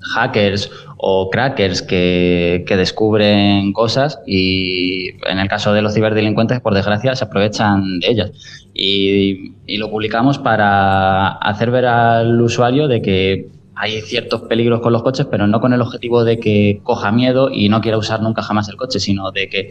[0.00, 7.16] hackers o crackers que, descubren cosas y en el caso de los ciberdelincuentes, por desgracia,
[7.16, 8.30] se aprovechan de ellas.
[8.72, 14.92] Y, y lo publicamos para hacer ver al usuario de que hay ciertos peligros con
[14.92, 18.22] los coches, pero no con el objetivo de que coja miedo y no quiera usar
[18.22, 19.70] nunca jamás el coche, sino de que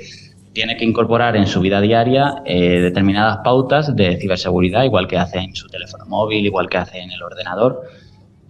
[0.58, 5.38] tiene que incorporar en su vida diaria eh, determinadas pautas de ciberseguridad, igual que hace
[5.38, 7.84] en su teléfono móvil, igual que hace en el ordenador,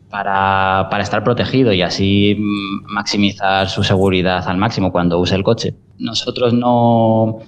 [0.10, 5.43] para, para estar protegido y así mm, maximizar su seguridad al máximo cuando use el
[5.43, 5.76] coche.
[6.00, 7.39] Nosotros no,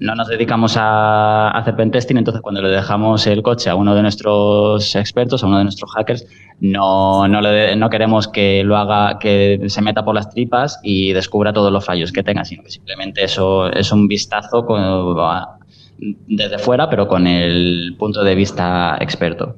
[0.00, 4.00] no nos dedicamos a hacer pentesting, entonces cuando le dejamos el coche a uno de
[4.00, 6.26] nuestros expertos, a uno de nuestros hackers,
[6.60, 7.40] no, no,
[7.76, 11.84] no queremos que lo haga, que se meta por las tripas y descubra todos los
[11.84, 14.66] fallos que tenga, sino que simplemente eso es un vistazo
[15.98, 19.56] desde fuera, pero con el punto de vista experto.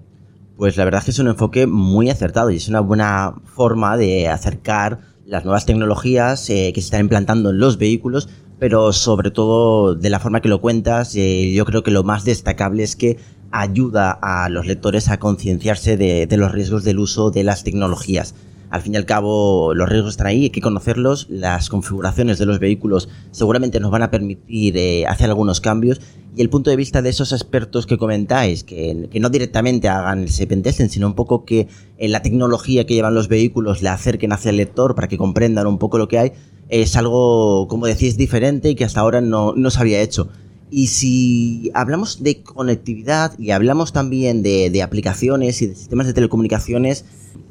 [0.57, 3.97] Pues la verdad es que es un enfoque muy acertado y es una buena forma
[3.97, 8.29] de acercar las nuevas tecnologías eh, que se están implantando en los vehículos
[8.63, 12.25] pero sobre todo de la forma que lo cuentas, eh, yo creo que lo más
[12.25, 13.19] destacable es que
[13.51, 18.37] ayuda a los lectores a concienciarse de, los riesgos del uso de las tecnologías.
[18.73, 21.27] Al fin y al cabo, los riesgos están ahí, hay que conocerlos.
[21.29, 26.01] Las configuraciones de los vehículos seguramente nos van a permitir eh, hacer algunos cambios.
[26.35, 30.47] Y el punto de vista de esos expertos que comentáis, que, no directamente hagan ese
[30.47, 34.49] pentesting, sino un poco que en la tecnología que llevan los vehículos le acerquen hacia
[34.49, 36.33] el lector para que comprendan un poco lo que hay,
[36.71, 40.31] es algo, como decís, diferente y que hasta ahora no, se había hecho.
[40.71, 47.05] Y si hablamos de conectividad y hablamos también de, aplicaciones y de sistemas de telecomunicaciones,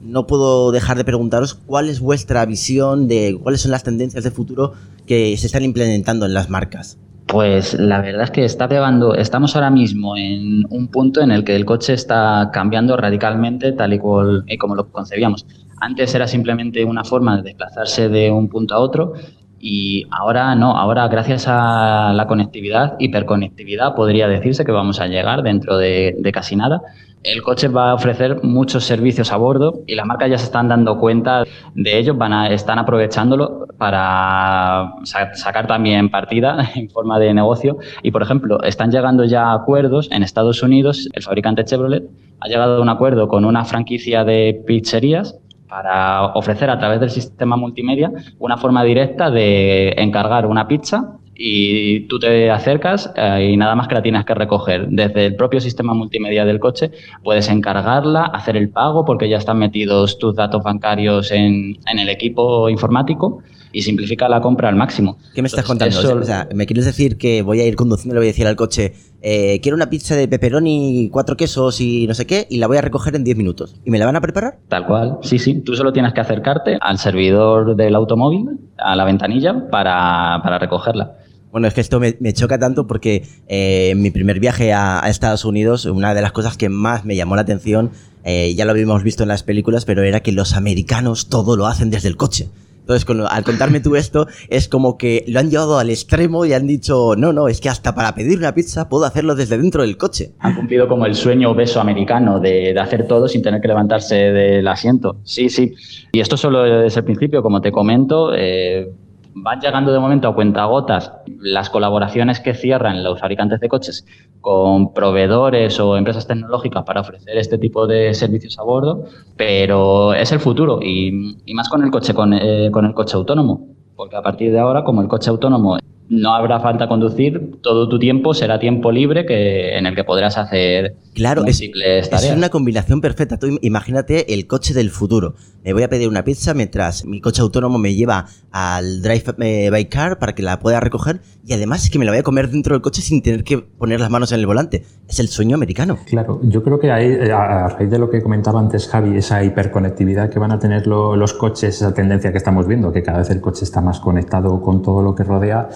[0.03, 4.31] no puedo dejar de preguntaros cuál es vuestra visión de cuáles son las tendencias de
[4.31, 4.73] futuro
[5.05, 6.97] que se están implementando en las marcas.
[7.27, 11.43] Pues la verdad es que está pegando, estamos ahora mismo en un punto en el
[11.45, 15.45] que el coche está cambiando radicalmente tal y, cual, y como lo concebíamos.
[15.79, 19.13] Antes era simplemente una forma de desplazarse de un punto a otro
[19.61, 25.43] y ahora no, ahora gracias a la conectividad, hiperconectividad, podría decirse que vamos a llegar
[25.43, 26.81] dentro de, casi nada.
[27.23, 30.67] El coche va a ofrecer muchos servicios a bordo y las marcas ya se están
[30.67, 31.43] dando cuenta
[31.75, 37.77] de ello, van a, están aprovechándolo para sacar también partida en forma de negocio.
[38.01, 42.77] Y, por ejemplo, están llegando ya acuerdos en Estados Unidos, el fabricante Chevrolet ha llegado
[42.77, 45.37] a un acuerdo con una franquicia de pizzerías
[45.71, 52.01] para ofrecer a través del sistema multimedia una forma directa de encargar una pizza y
[52.07, 54.89] tú te acercas eh, y nada más que la tienes que recoger.
[54.89, 56.91] Desde el propio sistema multimedia del coche
[57.23, 62.09] puedes encargarla, hacer el pago porque ya están metidos tus datos bancarios en, en el
[62.09, 65.17] equipo informático y simplifica la compra al máximo.
[65.33, 65.97] ¿Qué me estás contando?
[65.99, 68.47] O sea, ¿me quieres decir que voy a ir conduciendo y le voy a decir
[68.47, 72.57] al coche, eh, quiero una pizza de pepperoni, cuatro quesos y no sé qué, y
[72.57, 73.75] la voy a recoger en 10 minutos?
[73.85, 74.57] ¿Y me la van a preparar?
[74.67, 75.61] Tal cual, sí, sí.
[75.61, 81.17] Tú solo tienes que acercarte al servidor del automóvil, a la ventanilla, para, para recogerla.
[81.51, 85.43] Bueno, es que esto me, choca tanto porque eh, en mi primer viaje a, Estados
[85.43, 87.91] Unidos, una de las cosas que más me llamó la atención,
[88.23, 91.67] eh, ya lo habíamos visto en las películas, pero era que los americanos todo lo
[91.67, 92.47] hacen desde el coche.
[92.81, 96.67] Entonces, al contarme tú esto, es como que lo han llevado al extremo y han
[96.67, 99.97] dicho, no, no, es que hasta para pedir una pizza puedo hacerlo desde dentro del
[99.97, 100.31] coche.
[100.39, 104.67] Han cumplido como el sueño obeso americano de, hacer todo sin tener que levantarse del
[104.67, 105.17] asiento.
[105.23, 105.73] Sí, sí.
[106.11, 108.33] Y esto solo es el principio, como te comento.
[108.35, 108.91] Eh,
[109.33, 114.05] van llegando de momento a cuentagotas las colaboraciones que cierran los fabricantes de coches
[114.41, 119.05] con proveedores o empresas tecnológicas para ofrecer este tipo de servicios a bordo,
[119.37, 123.67] pero es el futuro y, más con el coche con, eh, con el coche autónomo,
[123.95, 125.77] porque a partir de ahora, como el coche autónomo
[126.09, 130.37] no habrá falta conducir, todo tu tiempo será tiempo libre que, en el que podrás
[130.37, 133.37] hacer Claro, es, es una combinación perfecta.
[133.39, 135.35] Tú im- imagínate el coche del futuro.
[135.63, 139.69] Me voy a pedir una pizza mientras mi coche autónomo me lleva al drive eh,
[139.69, 142.23] by car para que la pueda recoger y además es que me la voy a
[142.23, 144.83] comer dentro del coche sin tener que poner las manos en el volante.
[145.07, 145.99] Es el sueño americano.
[146.07, 149.43] Claro, yo creo que ahí, eh, a raíz de lo que comentaba antes Javi, esa
[149.43, 153.19] hiperconectividad que van a tener lo- los coches, esa tendencia que estamos viendo, que cada
[153.19, 155.69] vez el coche está más conectado con todo lo que rodea,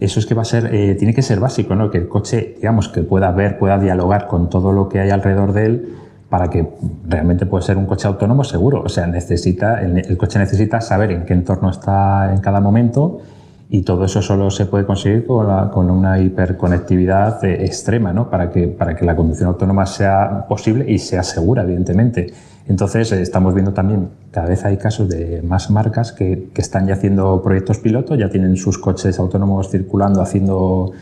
[0.00, 1.90] eso es que va a ser, eh, tiene que ser básico, ¿no?
[1.90, 5.52] Que el coche, digamos, que pueda ver, pueda dialogar con todo lo que hay alrededor
[5.52, 5.96] de él
[6.30, 6.66] para que
[7.08, 8.82] realmente pueda ser un coche autónomo seguro.
[8.82, 13.18] O sea, necesita, el, coche necesita saber en qué entorno está en cada momento
[13.68, 18.30] y todo eso solo se puede conseguir con, la- una hiperconectividad eh, extrema, ¿no?
[18.30, 22.32] Para que, para que la conducción autónoma sea posible y sea segura, evidentemente.
[22.68, 26.86] Entonces, eh, estamos viendo también, cada vez hay casos de más marcas que, que están
[26.86, 30.92] ya haciendo proyectos piloto, ya tienen sus coches autónomos circulando, haciendo,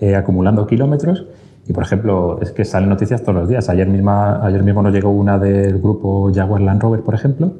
[0.00, 1.26] eh, acumulando kilómetros.
[1.68, 3.68] Y, por ejemplo, es que salen noticias todos los días.
[3.68, 7.52] Ayer, misma, ayer mismo nos llegó una del grupo Jaguar Land Rover, por ejemplo,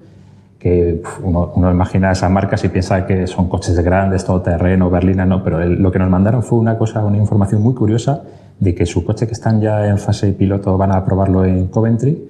[0.59, 5.44] que uno, uno imagina esas marcas y piensa que son coches grandes, todoterreno, berlina, no,
[5.44, 8.22] pero lo que nos mandaron fue una cosa, una información muy curiosa
[8.59, 12.28] de que su coche que están ya en fase piloto van a probarlo en Coventry,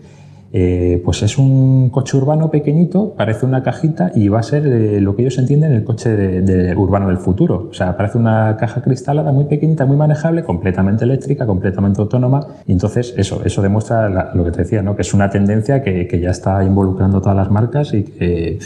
[0.52, 5.00] eh, pues es un coche urbano pequeñito, parece una cajita y va a ser eh,
[5.00, 7.68] lo que ellos entienden el coche de- urbano del futuro.
[7.70, 12.46] O sea, parece una caja cristalada muy pequeñita, muy manejable, completamente eléctrica, completamente autónoma.
[12.66, 14.96] Y entonces eso, eso demuestra la- lo que te decía, ¿no?
[14.96, 18.58] que es una tendencia que, ya está involucrando todas las marcas y que,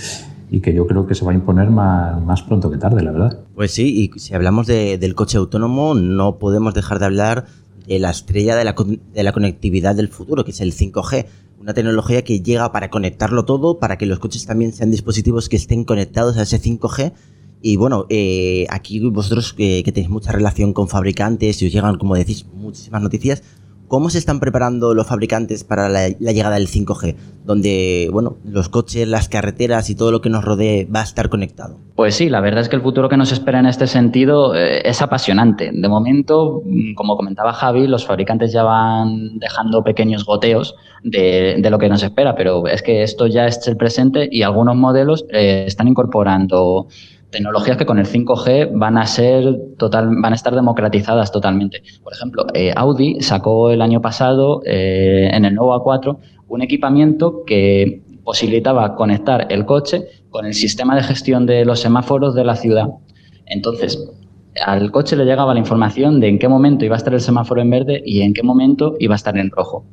[0.50, 3.10] y que yo creo que se va a imponer más, más pronto que tarde, la
[3.10, 3.38] verdad.
[3.54, 7.44] Pues sí, y si hablamos de- del coche autónomo, no podemos dejar de hablar
[7.86, 11.26] la estrella de la, de la conectividad del futuro, que es el 5G.
[11.60, 15.56] Una tecnología que llega para conectarlo todo, para que los coches también sean dispositivos que
[15.56, 17.12] estén conectados a ese 5G.
[17.60, 21.96] Y bueno, eh, aquí vosotros que, que tenéis mucha relación con fabricantes y os llegan,
[21.96, 23.42] como decís, muchísimas noticias,
[23.92, 27.14] ¿cómo se están preparando los fabricantes para la, llegada del 5G?
[27.44, 31.28] Donde, bueno, los coches, las carreteras y todo lo que nos rodee va a estar
[31.28, 31.76] conectado.
[31.94, 34.80] Pues sí, la verdad es que el futuro que nos espera en este sentido eh,
[34.88, 35.70] es apasionante.
[35.74, 41.70] De momento, mm, como comentaba Javi, los fabricantes ya van dejando pequeños goteos de, de
[41.70, 45.26] lo que nos espera, pero es que esto ya es el presente y algunos modelos
[45.28, 46.86] eh, están incorporando
[47.32, 51.82] tecnologías que con el 5G van a ser total, van a estar democratizadas totalmente.
[52.04, 56.16] Por ejemplo, eh, Audi sacó el año pasado eh, en el nuevo A4
[56.46, 62.34] un equipamiento que posibilitaba conectar el coche con el sistema de gestión de los semáforos
[62.34, 62.88] de la ciudad.
[63.46, 63.98] Entonces,
[64.64, 67.62] al coche le llegaba la información de en qué momento iba a estar el semáforo
[67.62, 69.86] en verde y en qué momento iba a estar en rojo.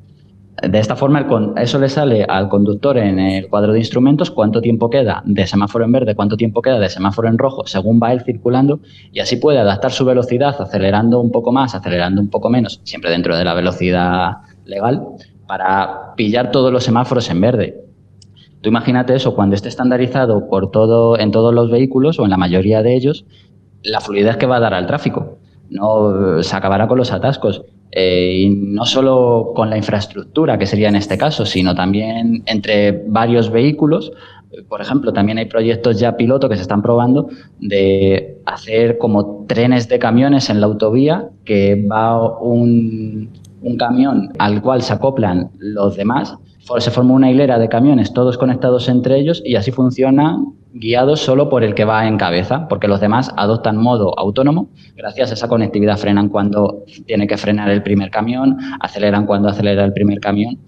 [0.61, 1.25] De esta forma,
[1.57, 5.85] eso le sale al conductor en el cuadro de instrumentos cuánto tiempo queda de semáforo
[5.85, 8.79] en verde, cuánto tiempo queda de semáforo en rojo, según va él circulando,
[9.13, 13.11] y así puede adaptar su velocidad, acelerando un poco más, acelerando un poco menos, siempre
[13.11, 15.03] dentro de la velocidad legal,
[15.47, 17.83] para pillar todos los semáforos en verde.
[18.61, 22.37] Tú imagínate eso cuando esté estandarizado por todo, en todos los vehículos o en la
[22.37, 23.25] mayoría de ellos,
[23.83, 25.37] la fluidez que va a dar al tráfico.
[25.69, 27.63] No se acabará con los atascos.
[27.91, 33.03] Eh, y no solo con la infraestructura, que sería en este caso, sino también entre
[33.07, 34.11] varios vehículos.
[34.67, 37.29] Por ejemplo, también hay proyectos ya piloto que se están probando
[37.59, 43.29] de hacer como trenes de camiones en la autovía, que va un,
[43.61, 46.35] un camión al cual se acoplan los demás.
[46.77, 51.49] Se forma una hilera de camiones, todos conectados entre ellos, y así funcionan guiados solo
[51.49, 54.69] por el que va en cabeza, porque los demás adoptan modo autónomo.
[54.95, 59.83] Gracias a esa conectividad frenan cuando tiene que frenar el primer camión, aceleran cuando acelera
[59.83, 60.59] el primer camión.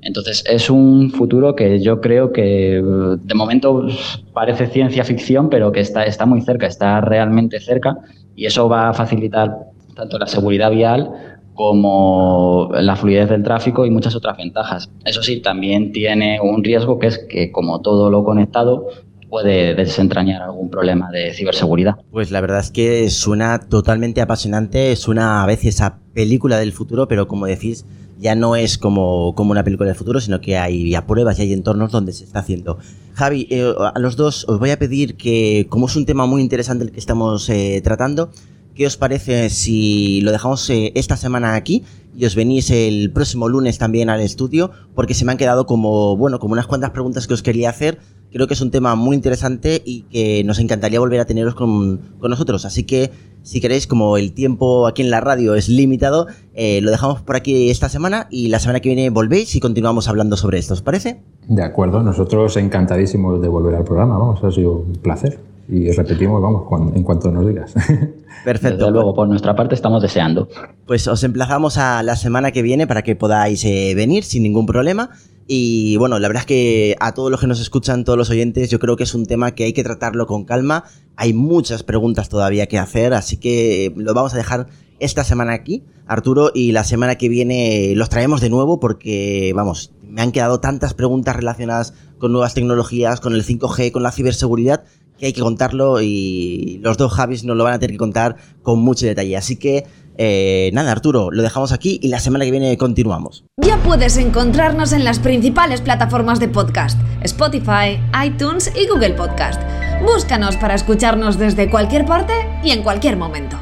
[0.00, 2.80] Entonces es un futuro que yo creo que
[3.20, 3.86] de momento
[4.32, 7.96] parece ciencia ficción, pero que está, está muy cerca, está realmente cerca
[8.36, 9.56] y eso va a facilitar
[9.94, 11.27] tanto la seguridad vial
[11.58, 14.92] como la fluidez del tráfico y muchas otras ventajas.
[15.04, 18.86] Eso sí, también tiene un riesgo que es que como todo lo conectado
[19.28, 21.96] puede desentrañar algún problema de ciberseguridad.
[22.12, 27.08] Pues la verdad es que suena totalmente apasionante, suena a veces a película del futuro,
[27.08, 27.84] pero como decís,
[28.20, 31.42] ya no es como, como una película del futuro, sino que hay ya pruebas y
[31.42, 32.78] hay entornos donde se está haciendo.
[33.14, 36.40] Javi, eh, a los dos os voy a pedir que, como es un tema muy
[36.40, 38.30] interesante el que estamos eh, tratando,
[38.78, 41.82] ¿qué os parece si lo dejamos eh, esta semana aquí
[42.16, 44.70] y os venís el próximo lunes también al estudio?
[44.94, 47.98] Porque se me han quedado como, bueno, como unas cuantas preguntas que os quería hacer.
[48.30, 51.98] Creo que es un tema muy interesante y que nos encantaría volver a teneros con,
[52.20, 52.64] con nosotros.
[52.64, 53.10] Así que,
[53.42, 57.34] si queréis, como el tiempo aquí en la radio es limitado, eh, lo dejamos por
[57.34, 60.74] aquí esta semana y la semana que viene volvéis y continuamos hablando sobre esto.
[60.74, 61.20] ¿Os parece?
[61.48, 65.40] De acuerdo, nosotros encantadísimos de volver al programa, vamos, ha sido un placer.
[65.68, 67.74] Y repetimos, vamos, en cuanto nos digas.
[68.44, 68.78] Perfecto.
[68.78, 70.48] Desde luego, por nuestra parte estamos deseando.
[70.86, 74.64] Pues os emplazamos a la semana que viene para que podáis eh, venir sin ningún
[74.64, 75.10] problema.
[75.46, 78.70] Y bueno, la verdad es que a todos los que nos escuchan, todos los oyentes,
[78.70, 80.84] yo creo que es un tema que hay que tratarlo con calma.
[81.16, 84.68] Hay muchas preguntas todavía que hacer, así que lo vamos a dejar
[85.00, 89.92] esta semana aquí, Arturo, y la semana que viene los traemos de nuevo porque, vamos,
[90.02, 94.84] me han quedado tantas preguntas relacionadas con nuevas tecnologías, con el 5G, con la ciberseguridad,
[95.18, 98.36] que hay que contarlo y los dos Javis nos lo van a tener que contar
[98.62, 99.36] con mucho detalle.
[99.36, 99.84] Así que,
[100.16, 103.44] eh, nada, Arturo, lo dejamos aquí y la semana que viene continuamos.
[103.56, 109.60] Ya puedes encontrarnos en las principales plataformas de podcast, Spotify, iTunes y Google Podcast.
[110.02, 113.58] Búscanos para escucharnos desde cualquier parte y en cualquier momento.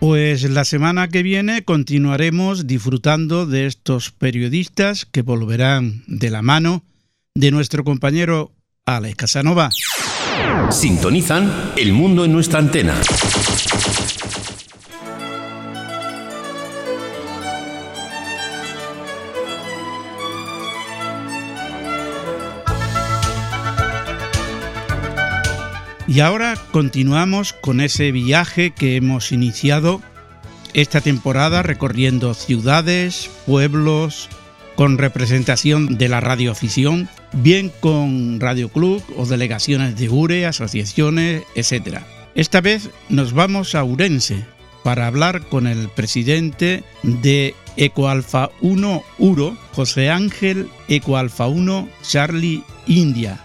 [0.00, 6.84] Pues la semana que viene continuaremos disfrutando de estos periodistas que volverán de la mano
[7.34, 8.52] de nuestro compañero
[8.84, 9.70] Alex Casanova.
[10.70, 12.94] Sintonizan El Mundo en nuestra antena.
[26.08, 30.00] Y ahora continuamos con ese viaje que hemos iniciado
[30.72, 34.28] esta temporada recorriendo ciudades, pueblos,
[34.76, 42.00] con representación de la radioafición, bien con Radio Club o delegaciones de URE, asociaciones, etc.
[42.34, 44.44] Esta vez nos vamos a Urense
[44.84, 53.40] para hablar con el presidente de Ecoalfa 1 Uro, José Ángel Ecoalfa 1 Charlie India.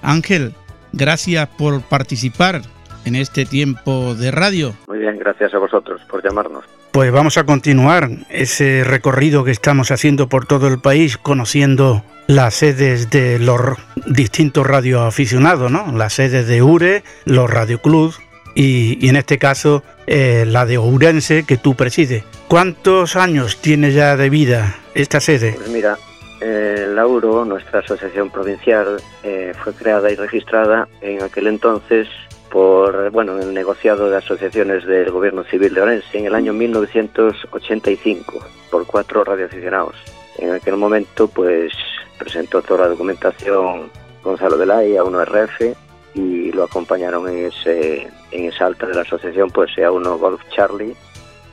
[0.00, 0.54] Ángel,
[0.92, 2.62] gracias por participar
[3.04, 4.74] en este tiempo de radio.
[4.88, 6.64] Muy bien, gracias a vosotros por llamarnos.
[6.94, 12.54] Pues vamos a continuar ese recorrido que estamos haciendo por todo el país, conociendo las
[12.54, 13.60] sedes de los
[14.06, 15.90] distintos radioaficionados, ¿no?
[15.90, 18.20] Las sedes de URE, los radioclubs
[18.54, 22.22] y, y en este caso eh, la de Ourense que tú presides.
[22.46, 25.54] ¿Cuántos años tiene ya de vida esta sede?
[25.56, 25.98] Pues mira,
[26.40, 32.06] eh, la URO, nuestra asociación provincial, eh, fue creada y registrada en aquel entonces
[32.54, 38.46] por bueno el negociado de asociaciones del gobierno civil de Orense en el año 1985
[38.70, 39.96] por cuatro radioaficionados.
[40.38, 41.72] En aquel momento pues
[42.16, 43.90] presentó toda la documentación
[44.22, 45.74] Gonzalo de la a 1RF
[46.14, 50.94] y lo acompañaron en ese en esa alta de la asociación pues EA1 Golf Charlie,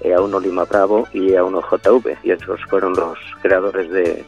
[0.03, 4.23] EA1 Lima Bravo y EA1 JV y esos fueron los creadores de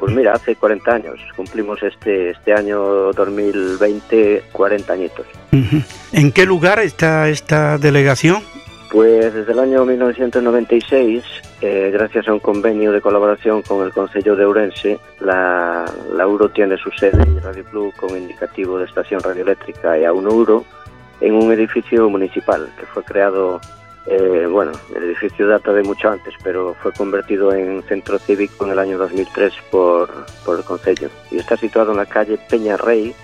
[0.00, 5.26] pues mira, hace 40 años, cumplimos este, este año 2020 40 añitos.
[6.12, 8.42] ¿En qué lugar está esta delegación?
[8.90, 11.22] Pues desde el año 1996,
[11.60, 15.84] eh, gracias a un convenio de colaboración con el Consejo de Ourense, la,
[16.14, 20.12] la URO tiene su sede en Radio Club con indicativo de estación radioeléctrica y a
[20.14, 20.64] 1 URO
[21.20, 23.60] en un edificio municipal que fue creado
[24.10, 28.72] eh, bueno, el edificio data de mucho antes, pero fue convertido en centro cívico en
[28.72, 30.10] el año 2003 por,
[30.44, 31.06] por el Consejo.
[31.30, 33.14] Y está situado en la calle Peña Rey,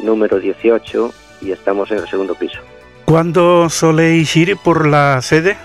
[0.00, 2.58] número 18, y estamos en el segundo piso.
[3.04, 5.56] ¿Cuándo soléis ir por la sede?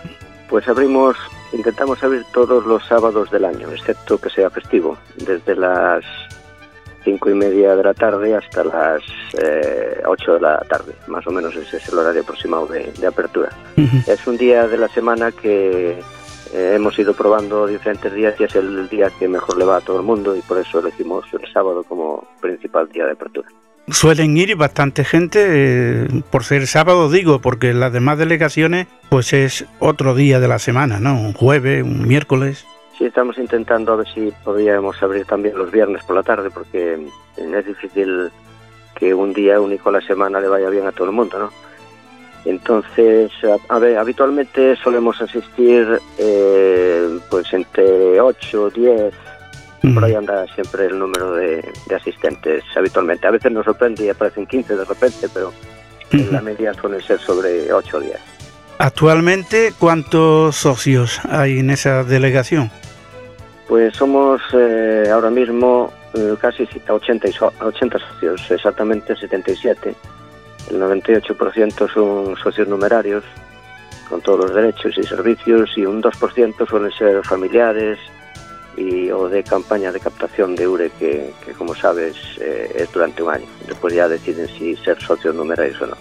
[0.48, 1.18] Pues abrimos,
[1.54, 6.06] intentamos abrir todos los sábados del año, excepto que sea festivo, desde las
[7.04, 9.02] cinco y media de la tarde hasta las
[9.42, 13.50] eh, 8 de la tarde, más o menos ese es el horario aproximado de, apertura.
[14.08, 16.00] Es un día de la semana que
[16.54, 19.82] eh, hemos ido probando diferentes días y es el día que mejor le va a
[19.82, 23.48] todo el mundo y por eso elegimos el sábado como principal día de apertura.
[23.88, 29.66] Suelen ir bastante gente, eh, por ser sábado digo, porque las demás delegaciones pues es
[29.80, 31.20] otro día de la semana, ¿no?
[31.20, 32.66] Un jueves, un miércoles.
[32.98, 37.00] Sí, estamos intentando a ver si podríamos abrir también los viernes por la tarde, porque
[37.38, 38.32] es difícil
[38.96, 41.52] que un día único a la semana le vaya bien a todo el mundo, ¿no?
[42.46, 43.32] Entonces,
[43.70, 49.14] a, ver, habitualmente solemos asistir eh, pues entre 8, 10,
[49.94, 51.64] por ahí anda siempre el número de,
[51.96, 53.28] asistentes habitualmente.
[53.28, 55.52] A veces nos sorprende y aparecen 15 de repente, pero
[56.12, 58.16] en la media suelen ser sobre 8 o 10.
[58.80, 62.72] Actualmente, ¿cuántos socios hay en esa delegación?
[63.72, 67.30] Pues somos eh, ahora mismo eh, casi 80,
[67.62, 69.96] 80 socios, exactamente 77.
[70.72, 73.24] El 98% son socios numerarios,
[74.10, 77.98] con todos los derechos y servicios, y un 2% suelen ser familiares
[78.76, 83.30] y, o de campaña de captación de URE, que, como sabes eh, es durante un
[83.30, 83.48] año.
[83.70, 85.98] Después ya deciden si ser socios numerarios o no.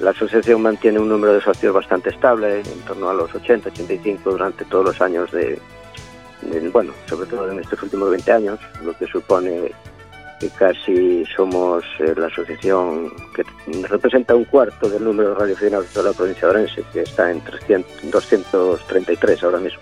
[0.00, 4.30] La asociación mantiene un número de socios bastante estable, en torno a los 80, 85
[4.30, 5.58] durante todos los años de,
[6.72, 9.72] bueno, sobre todo en estos últimos 20 años, lo que supone
[10.40, 13.44] que casi somos eh, la asociación que
[13.88, 17.40] representa un cuarto del número de radioaficionados de la provincia de Orense, que está en
[17.40, 19.80] 300, 233 ahora mismo.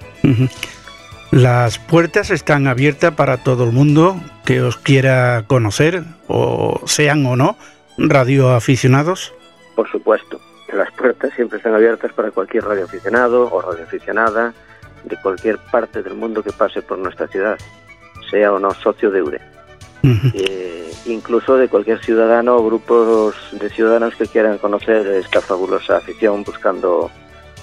[1.30, 7.36] Las puertas están abiertas para todo el mundo que os quiera conocer, o sean o
[7.36, 7.56] no
[7.96, 9.32] radioaficionados.
[9.76, 10.40] Por supuesto,
[10.72, 14.52] las puertas siempre están abiertas para cualquier radioaficionado o radioaficionada
[15.04, 17.58] de cualquier parte del mundo que pase por nuestra ciudad,
[18.30, 19.40] sea o no socio de URE.
[20.02, 26.42] Eh, incluso de cualquier ciudadano o grupos de ciudadanos que quieran conocer esta fabulosa afición
[26.42, 27.10] buscando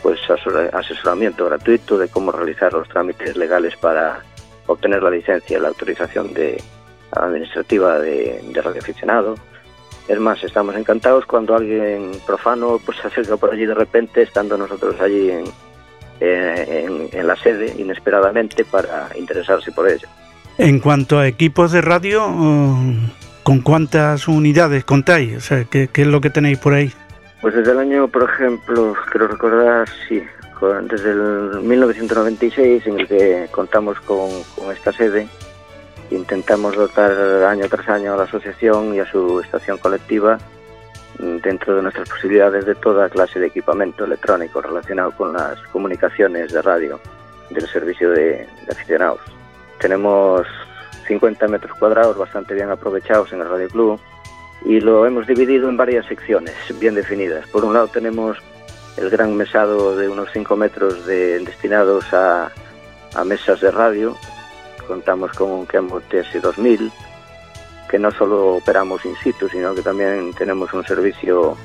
[0.03, 4.21] pues asesoramiento gratuito de cómo realizar los trámites legales para
[4.67, 6.61] obtener la licencia, la autorización de
[7.11, 9.35] administrativa de, de radioaficionado.
[10.07, 14.57] Es más, estamos encantados cuando alguien profano pues se acerca por allí de repente, estando
[14.57, 15.45] nosotros allí en,
[16.19, 20.07] en, en la sede inesperadamente para interesarse por ello.
[20.57, 22.25] En cuanto a equipos de radio,
[23.43, 25.37] ¿con cuántas unidades contáis?
[25.37, 26.91] O sea, ¿qué, ¿qué, es lo que tenéis por ahí?
[27.41, 30.23] Pues desde el año, por ejemplo, creo recordar, sí,
[30.89, 35.27] desde el 1996 en el que contamos con, con esta sede,
[36.09, 37.11] intentamos dotar
[37.43, 40.39] año tras año a la asociación y a su estación colectiva
[41.19, 46.61] dentro de nuestras posibilidades de toda clase de equipamiento electrónico relacionado con las comunicaciones de
[46.61, 46.99] radio
[47.49, 49.21] del servicio de, de aficionados.
[49.79, 50.45] Tenemos
[51.07, 53.99] 50 metros cuadrados bastante bien aprovechados en el Radio Club
[54.65, 57.47] y lo hemos dividido en varias secciones bien definidas.
[57.47, 58.37] Por un lado tenemos
[58.97, 62.51] el gran mesado de unos 5 metros de, destinados a,
[63.15, 64.15] a, mesas de radio.
[64.87, 66.91] Contamos con un Kembo TS2000
[67.89, 71.57] que no solo operamos in situ, sino que también tenemos un servicio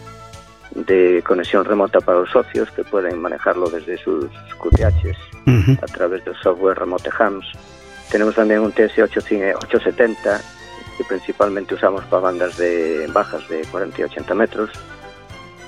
[0.75, 4.27] de conexión remota para los socios que pueden manejarlo desde sus
[4.59, 5.79] QTHs uh -huh.
[5.83, 7.47] a través del software Remote Hams.
[8.11, 10.41] Tenemos también un TS870
[10.97, 14.71] que principalmente usamos para bandas de bajas de 40 y 80 metros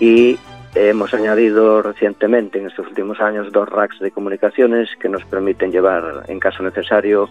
[0.01, 0.39] y
[0.75, 6.25] hemos añadido recientemente en estos últimos años dos racks de comunicaciones que nos permiten llevar
[6.29, 7.29] en caso necesario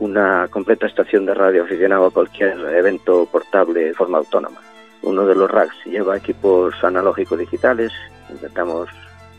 [0.00, 4.60] una completa estación de radio aficionado a cualquier evento portable de forma autónoma.
[5.02, 7.92] Uno de los racks lleva equipos analógicos digitales,
[8.28, 8.88] intentamos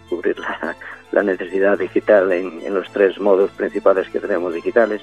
[0.09, 0.75] cubrir la,
[1.11, 5.01] la necesidad digital en, en, los tres modos principales que tenemos digitales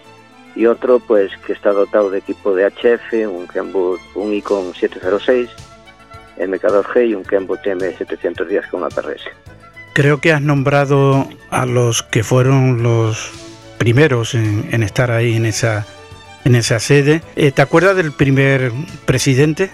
[0.56, 5.50] y otro pues que está dotado de equipo de HF, un Kenwood, un Icon 706,
[6.38, 9.22] MK2G y un Kenwood TM710 con APRS.
[9.92, 13.32] Creo que has nombrado a los que fueron los
[13.78, 15.86] primeros en, en estar ahí en esa
[16.44, 17.22] en esa sede.
[17.36, 18.70] Eh, ¿Te acuerdas del primer
[19.06, 19.70] presidente?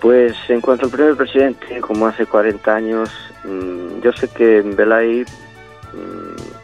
[0.00, 3.10] Pues en cuanto al primer presidente, como hace 40 años,
[3.44, 5.24] mmm, yo sé que Belay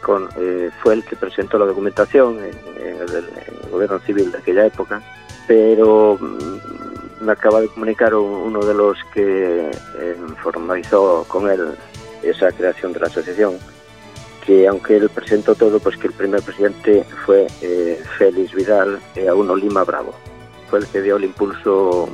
[0.01, 2.53] con, eh, fue el que presentó la documentación en,
[2.85, 3.25] el,
[3.71, 5.01] gobierno civil de aquella época,
[5.47, 9.69] pero mmm, me acaba de comunicar uno de los que
[9.99, 11.75] eh, formalizó con él
[12.23, 13.57] esa creación de la asociación,
[14.45, 19.27] que aunque él presentó todo, pues que el primer presidente fue eh, Félix Vidal e
[19.27, 20.13] a uno Lima Bravo.
[20.69, 22.07] Fue el que dio el impulso,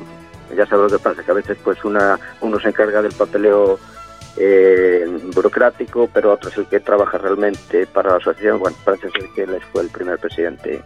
[0.56, 3.80] ya sabes lo que pasa, que a veces pues una, uno se encarga del papeleo
[4.38, 8.60] eh, burocrático, pero otro es el que trabaja realmente para la asociación.
[8.60, 10.82] Bueno, parece ser que él fue el primer presidente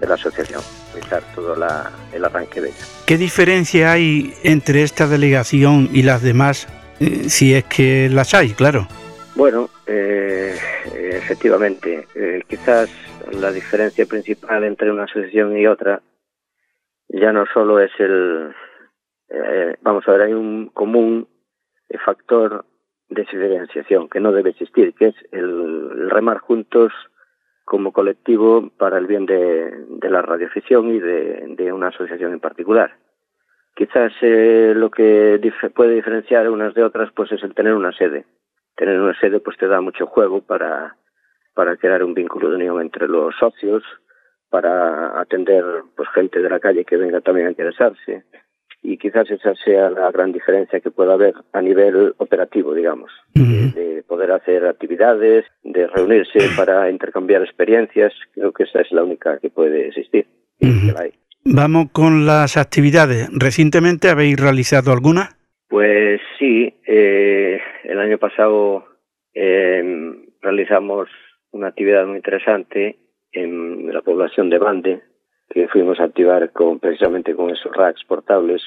[0.00, 0.60] de la asociación,
[0.92, 2.84] realizar todo la, el arranque de ella.
[3.06, 6.66] ¿Qué diferencia hay entre esta delegación y las demás,
[7.00, 8.88] eh, si es que las hay, claro?
[9.34, 10.54] Bueno, eh,
[10.94, 12.90] efectivamente, eh, quizás
[13.32, 16.02] la diferencia principal entre una asociación y otra
[17.08, 18.54] ya no solo es el,
[19.30, 21.28] eh, vamos a ver, hay un común
[22.04, 22.66] factor
[23.08, 26.92] de diferenciación que no debe existir, que es el, remar juntos
[27.64, 32.96] como colectivo para el bien de, la radioafición y de, de, una asociación en particular.
[33.74, 37.92] Quizás eh, lo que dif puede diferenciar unas de otras pues es el tener una
[37.92, 38.26] sede
[38.76, 40.96] tener una sede pues te da mucho juego para,
[41.54, 43.82] para crear un vínculo de unión entre los socios,
[44.50, 45.64] para atender
[45.96, 48.24] pues gente de la calle que venga también a interesarse
[48.82, 53.40] y quizás esa sea la gran diferencia que pueda haber a nivel operativo, digamos, uh
[53.40, 53.74] -huh.
[53.74, 59.04] de, de, poder hacer actividades, de reunirse para intercambiar experiencias, creo que esa es la
[59.04, 60.26] única que puede existir.
[60.60, 61.12] Uh -huh.
[61.44, 63.28] Vamos con las actividades.
[63.32, 65.30] ¿Recientemente habéis realizado alguna?
[65.72, 68.84] Pues sí, eh, el año pasado
[69.32, 69.82] eh,
[70.42, 71.08] realizamos
[71.50, 72.98] una actividad muy interesante
[73.32, 75.00] en la población de Bande,
[75.48, 78.60] que fuimos a activar con, precisamente con esos racks portables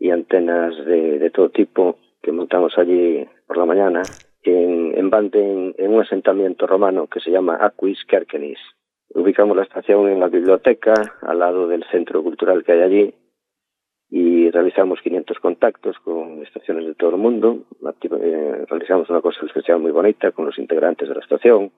[0.00, 4.02] y antenas de, todo tipo que montamos allí por la mañana
[4.42, 8.58] en, en Bande, en, en, un asentamiento romano que se llama Aquis Kerkenis.
[9.14, 13.14] Ubicamos la estación en la biblioteca, al lado del centro cultural que hay allí,
[14.10, 17.64] y realizamos 500 contactos con estaciones de todo el mundo.
[18.02, 21.70] Eh, realizamos una cosa especial muy bonita con los integrantes de la estación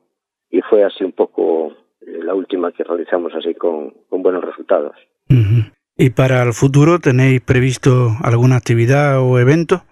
[0.51, 4.97] y fue así un poco eh, la última que realizamos así con, con buenos resultados.
[5.97, 9.83] ¿Y para el futuro tenéis previsto alguna actividad o evento?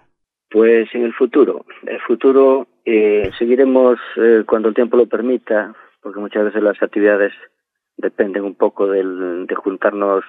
[0.49, 6.19] Pues en el futuro, el futuro eh, seguiremos eh, cuando el tiempo lo permita, porque
[6.19, 7.31] muchas veces las actividades
[7.97, 10.23] dependen un poco del, de juntarnos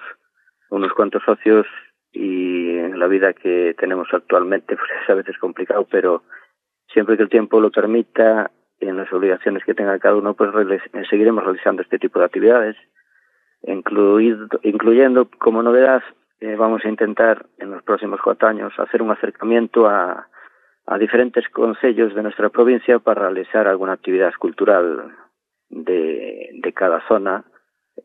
[0.69, 1.65] unos cuantos socios
[2.13, 6.23] y en la vida que tenemos actualmente pues es a veces complicado, pero
[6.87, 10.51] siempre que el tiempo lo permita, en las obligaciones que tenga cada uno, pues
[11.09, 12.75] seguiremos realizando este tipo de actividades,
[13.63, 16.03] incluido, incluyendo como novedad,
[16.39, 20.27] eh, vamos a intentar en los próximos cuatro años hacer un acercamiento a,
[20.85, 25.15] a diferentes concellos de nuestra provincia para realizar alguna actividad cultural
[25.69, 27.45] de, cada zona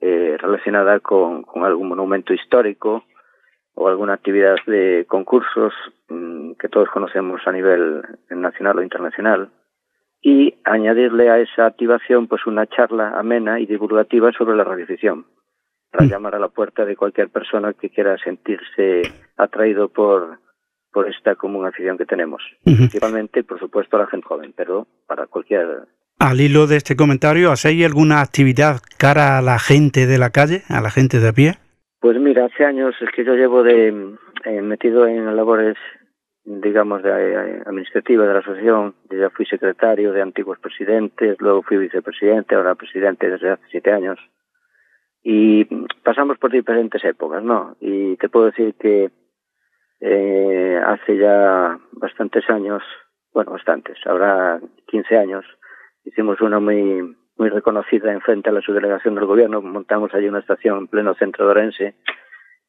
[0.01, 3.05] eh, relacionada con algún monumento histórico
[3.79, 5.73] o alguna actividad de concursos
[6.09, 9.51] mm, que todos conocemos a nivel nacional o internacional
[10.21, 15.27] y añadirle a esa activación pues una charla amena y divulgativa sobre la radioficción
[15.93, 16.09] para mm.
[16.09, 19.03] llamar a la puerta de cualquier persona que quiera sentirse
[19.37, 20.39] atraído por
[20.93, 22.43] por esta común afición que tenemos.
[22.65, 25.87] Principalmente, por supuesto, a la gente joven, pero para cualquier...
[26.19, 30.63] Al hilo de este comentario, ¿hacéis alguna actividad cara a la gente de la calle,
[30.69, 31.59] a la gente de a pie?
[32.01, 35.77] Pues mira, hace años es que yo llevo de eh, metido en labores,
[36.45, 38.95] digamos, de, eh, administrativas de la asociación.
[39.11, 43.93] Yo ya fui secretario de antiguos presidentes, luego fui vicepresidente, ahora presidente desde hace siete
[43.93, 44.19] años.
[45.25, 45.65] Y
[46.05, 47.77] pasamos por diferentes épocas, ¿no?
[47.81, 49.11] Y te puedo decir que
[50.01, 52.83] eh, hace ya bastantes años,
[53.33, 55.45] bueno, bastantes, ahora 15 años,
[56.05, 59.63] hicimos una muy muy reconocida en frente a la subdelegación del gobierno.
[59.63, 61.95] Montamos allí una estación en pleno centro de Orense,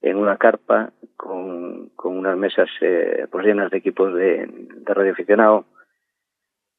[0.01, 5.65] en una carpa, con, con unas mesas eh, pues llenas de equipos de, de radioaficionado.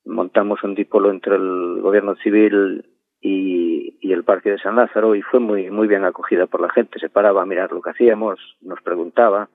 [0.04, 2.86] Montamos un dipolo entre el gobierno civil
[3.20, 6.70] y, y el parque de San Lázaro y fue muy, muy bien acogida por la
[6.70, 6.98] gente.
[6.98, 9.50] Se paraba a mirar lo que hacíamos, nos preguntaba.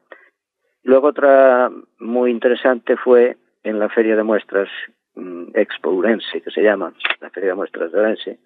[0.84, 4.70] Luego otra muy interesante fue en la feria de muestras
[5.16, 8.40] Mm, Expo Urense, que se llama, la Feria de Muestras de Urense.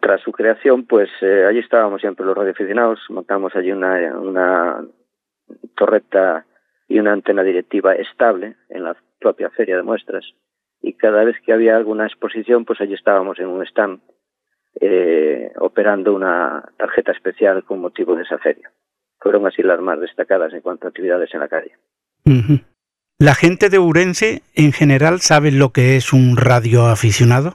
[0.00, 4.84] Tras su creación, pues eh, allí estábamos siempre los radioaficionados, montamos allí una, una
[5.76, 6.46] torreta
[6.88, 10.24] y una antena directiva estable en la propia feria de muestras
[10.82, 14.00] y cada vez que había alguna exposición, pues allí estábamos en un stand
[14.80, 18.70] eh, operando una tarjeta especial con motivo de esa feria.
[19.20, 21.72] Fueron así las más destacadas en cuanto a actividades en la calle.
[23.22, 27.54] ¿La gente de Urense en general sabe lo que es un radioaficionado?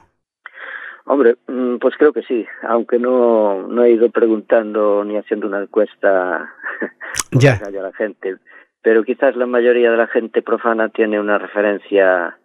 [1.04, 5.60] Hombre, mm, pues creo que sí, aunque no, no he ido preguntando ni haciendo una
[5.60, 6.54] encuesta
[7.32, 7.60] ya.
[7.66, 8.36] a la gente,
[8.80, 12.38] pero quizás la mayoría de la gente profana tiene una referencia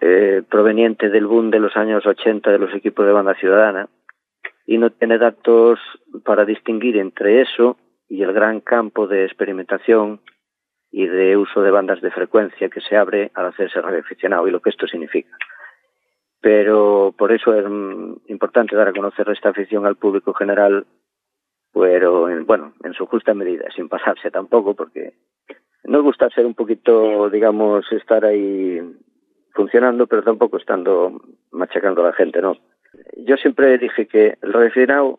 [0.00, 3.90] eh, proveniente del boom de los años 80 de los equipos de banda ciudadana
[4.66, 5.78] y no tiene datos
[6.24, 7.76] para distinguir entre eso
[8.08, 10.22] y el gran campo de experimentación
[10.96, 14.60] y de uso de bandas de frecuencia que se abre al hacerse radioaficionado y lo
[14.60, 15.36] que esto significa.
[16.40, 20.86] Pero por eso es mm, importante dar a conocer esta afición al público general,
[21.72, 25.14] pero bueno, en su justa medida, sin pasarse tampoco, porque
[25.82, 28.80] nos gusta ser un poquito, digamos, estar ahí
[29.52, 31.20] funcionando, pero tampoco estando
[31.50, 32.56] machacando a la gente, ¿no?
[33.16, 35.18] Yo siempre dije que el radioaficionado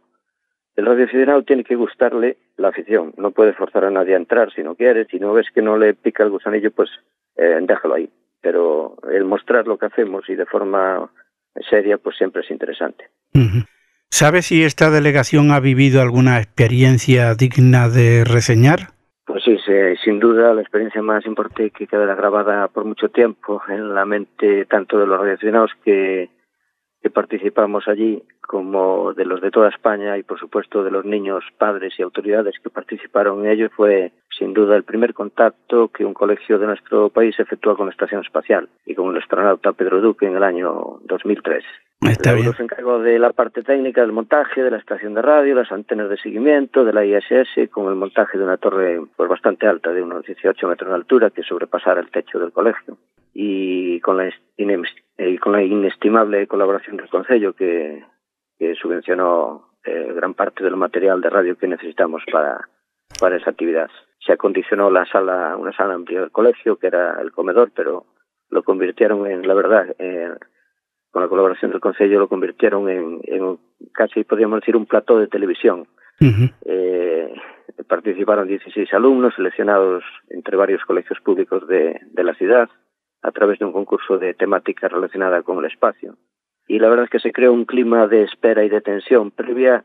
[0.76, 3.14] el radioaficionado tiene que gustarle la afición.
[3.18, 5.06] No puede forzar a nadie a entrar si no quiere.
[5.06, 6.90] Si no ves que no le pica el gusanillo, pues
[7.38, 8.10] eh, déjalo ahí.
[8.42, 11.10] Pero el mostrar lo que hacemos y de forma
[11.70, 13.06] seria, pues siempre es interesante.
[14.10, 18.92] ¿Sabe si esta delegación ha vivido alguna experiencia digna de reseñar?
[19.26, 19.58] Pues sí,
[20.04, 24.66] sin duda la experiencia más importante que quedará grabada por mucho tiempo en la mente
[24.66, 26.30] tanto de los radioaficionados que
[27.06, 31.44] que participamos allí, como de los de toda España y por supuesto de los niños,
[31.56, 36.16] padres y autoridades que participaron en ello, fue sin duda el primer contacto que un
[36.16, 40.26] colegio de nuestro país efectúa con la Estación Espacial y con el astronauta Pedro Duque
[40.26, 41.64] en el año 2003.
[42.10, 42.52] Está bien.
[42.54, 46.10] Se encargó de la parte técnica del montaje, de la estación de radio, las antenas
[46.10, 50.02] de seguimiento, de la ISS, con el montaje de una torre pues, bastante alta, de
[50.02, 52.98] unos 18 metros de altura, que sobrepasara el techo del colegio.
[53.38, 58.04] Y con la y con la inestimable colaboración del Consejo que,
[58.58, 62.68] que subvencionó eh, gran parte del material de radio que necesitamos para,
[63.20, 63.90] para esa actividad.
[64.26, 68.06] Se acondicionó la sala, una sala amplia del colegio, que era el comedor, pero
[68.50, 69.96] lo convirtieron en, la verdad,
[71.12, 73.60] con la colaboración del Consejo, lo convirtieron en, en
[73.94, 75.88] casi, podríamos decir, un plató de televisión.
[76.66, 77.34] Eh,
[77.88, 82.70] participaron 16 alumnos seleccionados entre varios colegios públicos de, de la ciudad
[83.26, 86.16] a través de un concurso de temática relacionada con el espacio.
[86.68, 89.84] Y la verdad es que se creó un clima de espera y de tensión previa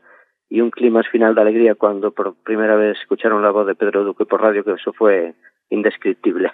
[0.49, 4.03] y un clima final de alegría cuando por primera vez escucharon la voz de Pedro
[4.03, 5.33] Duque por radio, que eso fue
[5.69, 6.51] indescriptible.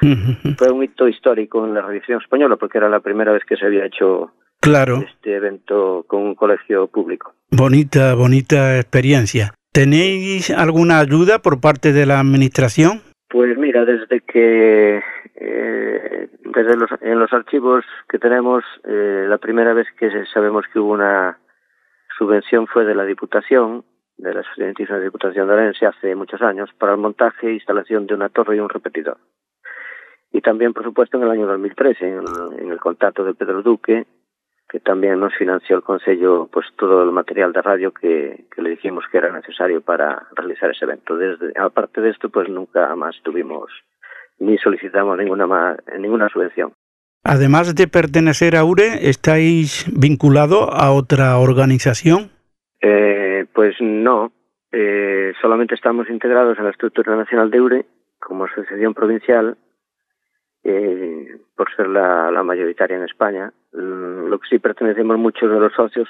[0.56, 3.66] fue un hito histórico en la radiación española porque era la primera vez que se
[3.66, 5.04] había hecho claro.
[5.06, 7.34] este evento con un colegio público.
[7.50, 9.52] Bonita, bonita experiencia.
[9.72, 13.02] ¿Tenéis alguna ayuda por parte de la administración?
[13.28, 15.00] Pues mira, desde que
[15.40, 20.78] eh, desde los, en los archivos que tenemos, eh, la primera vez que sabemos que
[20.78, 21.38] hubo una
[22.18, 23.84] subvención fue de la Diputación,
[24.18, 28.14] de la de Diputación de Orense hace muchos años, para el montaje e instalación de
[28.14, 29.16] una torre y un repetidor.
[30.30, 32.24] Y también, por supuesto, en el año 2013, en
[32.58, 34.06] en el contacto de Pedro Duque,
[34.68, 38.70] que también nos financió el Consejo pues todo el material de radio que, que, le
[38.70, 41.16] dijimos que era necesario para realizar ese evento.
[41.16, 43.70] Desde, aparte de esto, pues nunca más tuvimos
[44.40, 46.72] ni solicitamos ninguna más, ninguna subvención.
[47.22, 52.30] Además de pertenecer a URE, ¿estáis vinculado a otra organización?
[52.80, 54.32] Eh, pues no,
[54.72, 57.86] eh, solamente estamos integrados en la estructura nacional de URE
[58.18, 59.58] como asociación provincial
[60.64, 63.52] eh, por ser la, la, mayoritaria en España.
[63.72, 66.08] Mm, lo que sí pertenecemos muchos de los socios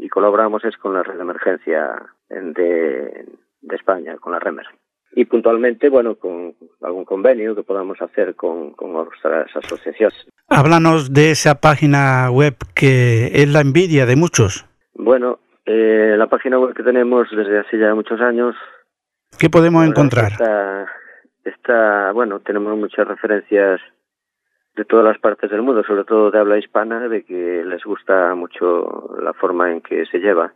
[0.00, 3.26] y colaboramos es con la red de emergencia de,
[3.60, 4.66] de España, con la REMER.
[5.12, 10.26] Y puntualmente, bueno, con algún convenio que podamos hacer con, con otras asociaciones.
[10.48, 14.66] Háblanos de esa página web que es la envidia de muchos.
[14.94, 18.54] Bueno, eh, la página web que tenemos desde hace ya muchos años.
[19.38, 20.32] ¿Qué podemos encontrar?
[20.32, 20.86] Está,
[21.44, 23.80] está, bueno, tenemos muchas referencias
[24.76, 28.34] de todas las partes del mundo, sobre todo de habla hispana, de que les gusta
[28.34, 30.52] mucho la forma en que se lleva.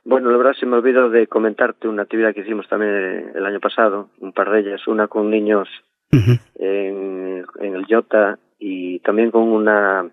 [0.05, 3.61] Bueno, la verdad se me olvidó de comentarte una actividad que hicimos también el año
[3.61, 5.69] pasado, un par de ellas, una con niños
[6.11, 6.41] uh -huh.
[6.57, 10.09] en, en, el Jota y también con una,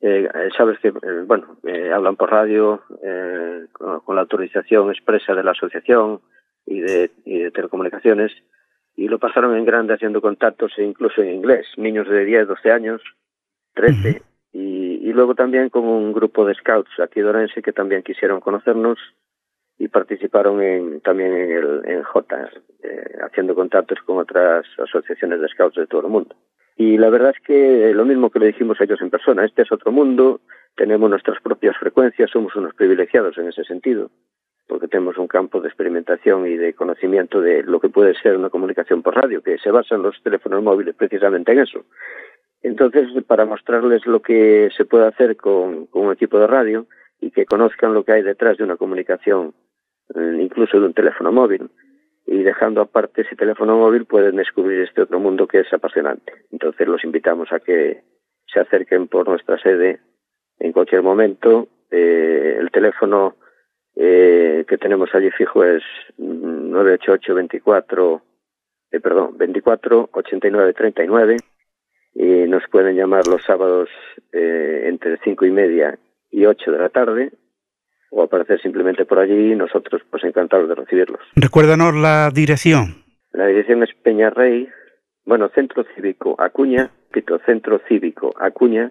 [0.00, 0.28] eh,
[0.58, 5.44] sabes que, eh, bueno, eh, hablan por radio eh, con, con, la autorización expresa de
[5.44, 6.20] la asociación
[6.66, 8.32] y de, y de telecomunicaciones
[8.96, 12.72] y lo pasaron en grande haciendo contactos e incluso en inglés, niños de 10, 12
[12.72, 13.00] años,
[13.74, 14.22] 13, uh -huh.
[14.52, 18.40] y, y, luego también con un grupo de scouts aquí de Orense que también quisieron
[18.40, 18.98] conocernos
[19.78, 22.50] y participaron en, también en, el, en J,
[23.22, 26.34] haciendo contactos con otras asociaciones de scouts de todo el mundo.
[26.76, 29.62] Y la verdad es que lo mismo que le dijimos a ellos en persona, este
[29.62, 30.40] es otro mundo,
[30.76, 34.10] tenemos nuestras propias frecuencias, somos unos privilegiados en ese sentido
[34.70, 38.50] porque tenemos un campo de experimentación y de conocimiento de lo que puede ser una
[38.50, 41.84] comunicación por radio, que se basa en los teléfonos móviles precisamente en eso.
[42.62, 46.86] Entonces, para mostrarles lo que se puede hacer con, con un equipo de radio
[47.20, 49.54] y que conozcan lo que hay detrás de una comunicación,
[50.14, 51.68] eh, incluso de un teléfono móvil,
[52.26, 56.32] y dejando aparte ese teléfono móvil pueden descubrir este otro mundo que es apasionante.
[56.52, 58.02] Entonces los invitamos a que
[58.46, 60.00] se acerquen por nuestra sede
[60.58, 61.68] en cualquier momento.
[61.90, 63.36] Eh, el teléfono
[63.96, 65.82] eh, que tenemos allí fijo es
[66.18, 68.22] 988 24
[68.92, 71.36] eh, perdón 24 89 39
[72.14, 73.88] y nos pueden llamar los sábados
[74.32, 75.98] eh, entre cinco y media
[76.30, 77.32] y 8 de la tarde
[78.10, 81.20] o aparecer simplemente por allí nosotros pues encantados de recibirlos.
[81.36, 83.04] Recuérdanos la dirección.
[83.32, 84.68] La dirección es Peñarrey,
[85.24, 88.90] bueno, Centro Cívico Acuña, Pito, Centro Cívico Acuña,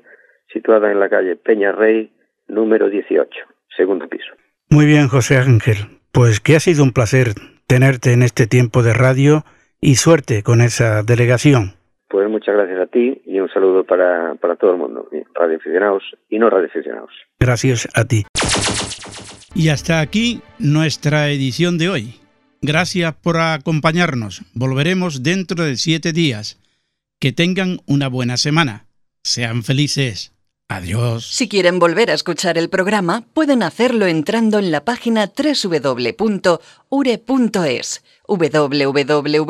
[0.51, 2.11] situada en la calle Peñarrey,
[2.47, 3.29] número 18,
[3.75, 4.31] segundo piso.
[4.69, 5.77] Muy bien, José Ángel.
[6.11, 7.33] Pues que ha sido un placer
[7.67, 9.43] tenerte en este tiempo de radio
[9.81, 11.73] y suerte con esa delegación.
[12.09, 16.37] Pues muchas gracias a ti y un saludo para, para todo el mundo, radioaficionados y
[16.37, 17.11] no radioaficionados.
[17.39, 18.25] Gracias a ti.
[19.55, 22.19] Y hasta aquí nuestra edición de hoy.
[22.61, 24.41] Gracias por acompañarnos.
[24.53, 26.59] Volveremos dentro de siete días.
[27.19, 28.85] Que tengan una buena semana.
[29.23, 30.33] Sean felices.
[30.69, 31.25] Adiós.
[31.25, 36.43] Si quieren volver a escuchar el programa, pueden hacerlo entrando en la página www.ure.es.
[38.27, 39.49] www.ure.es.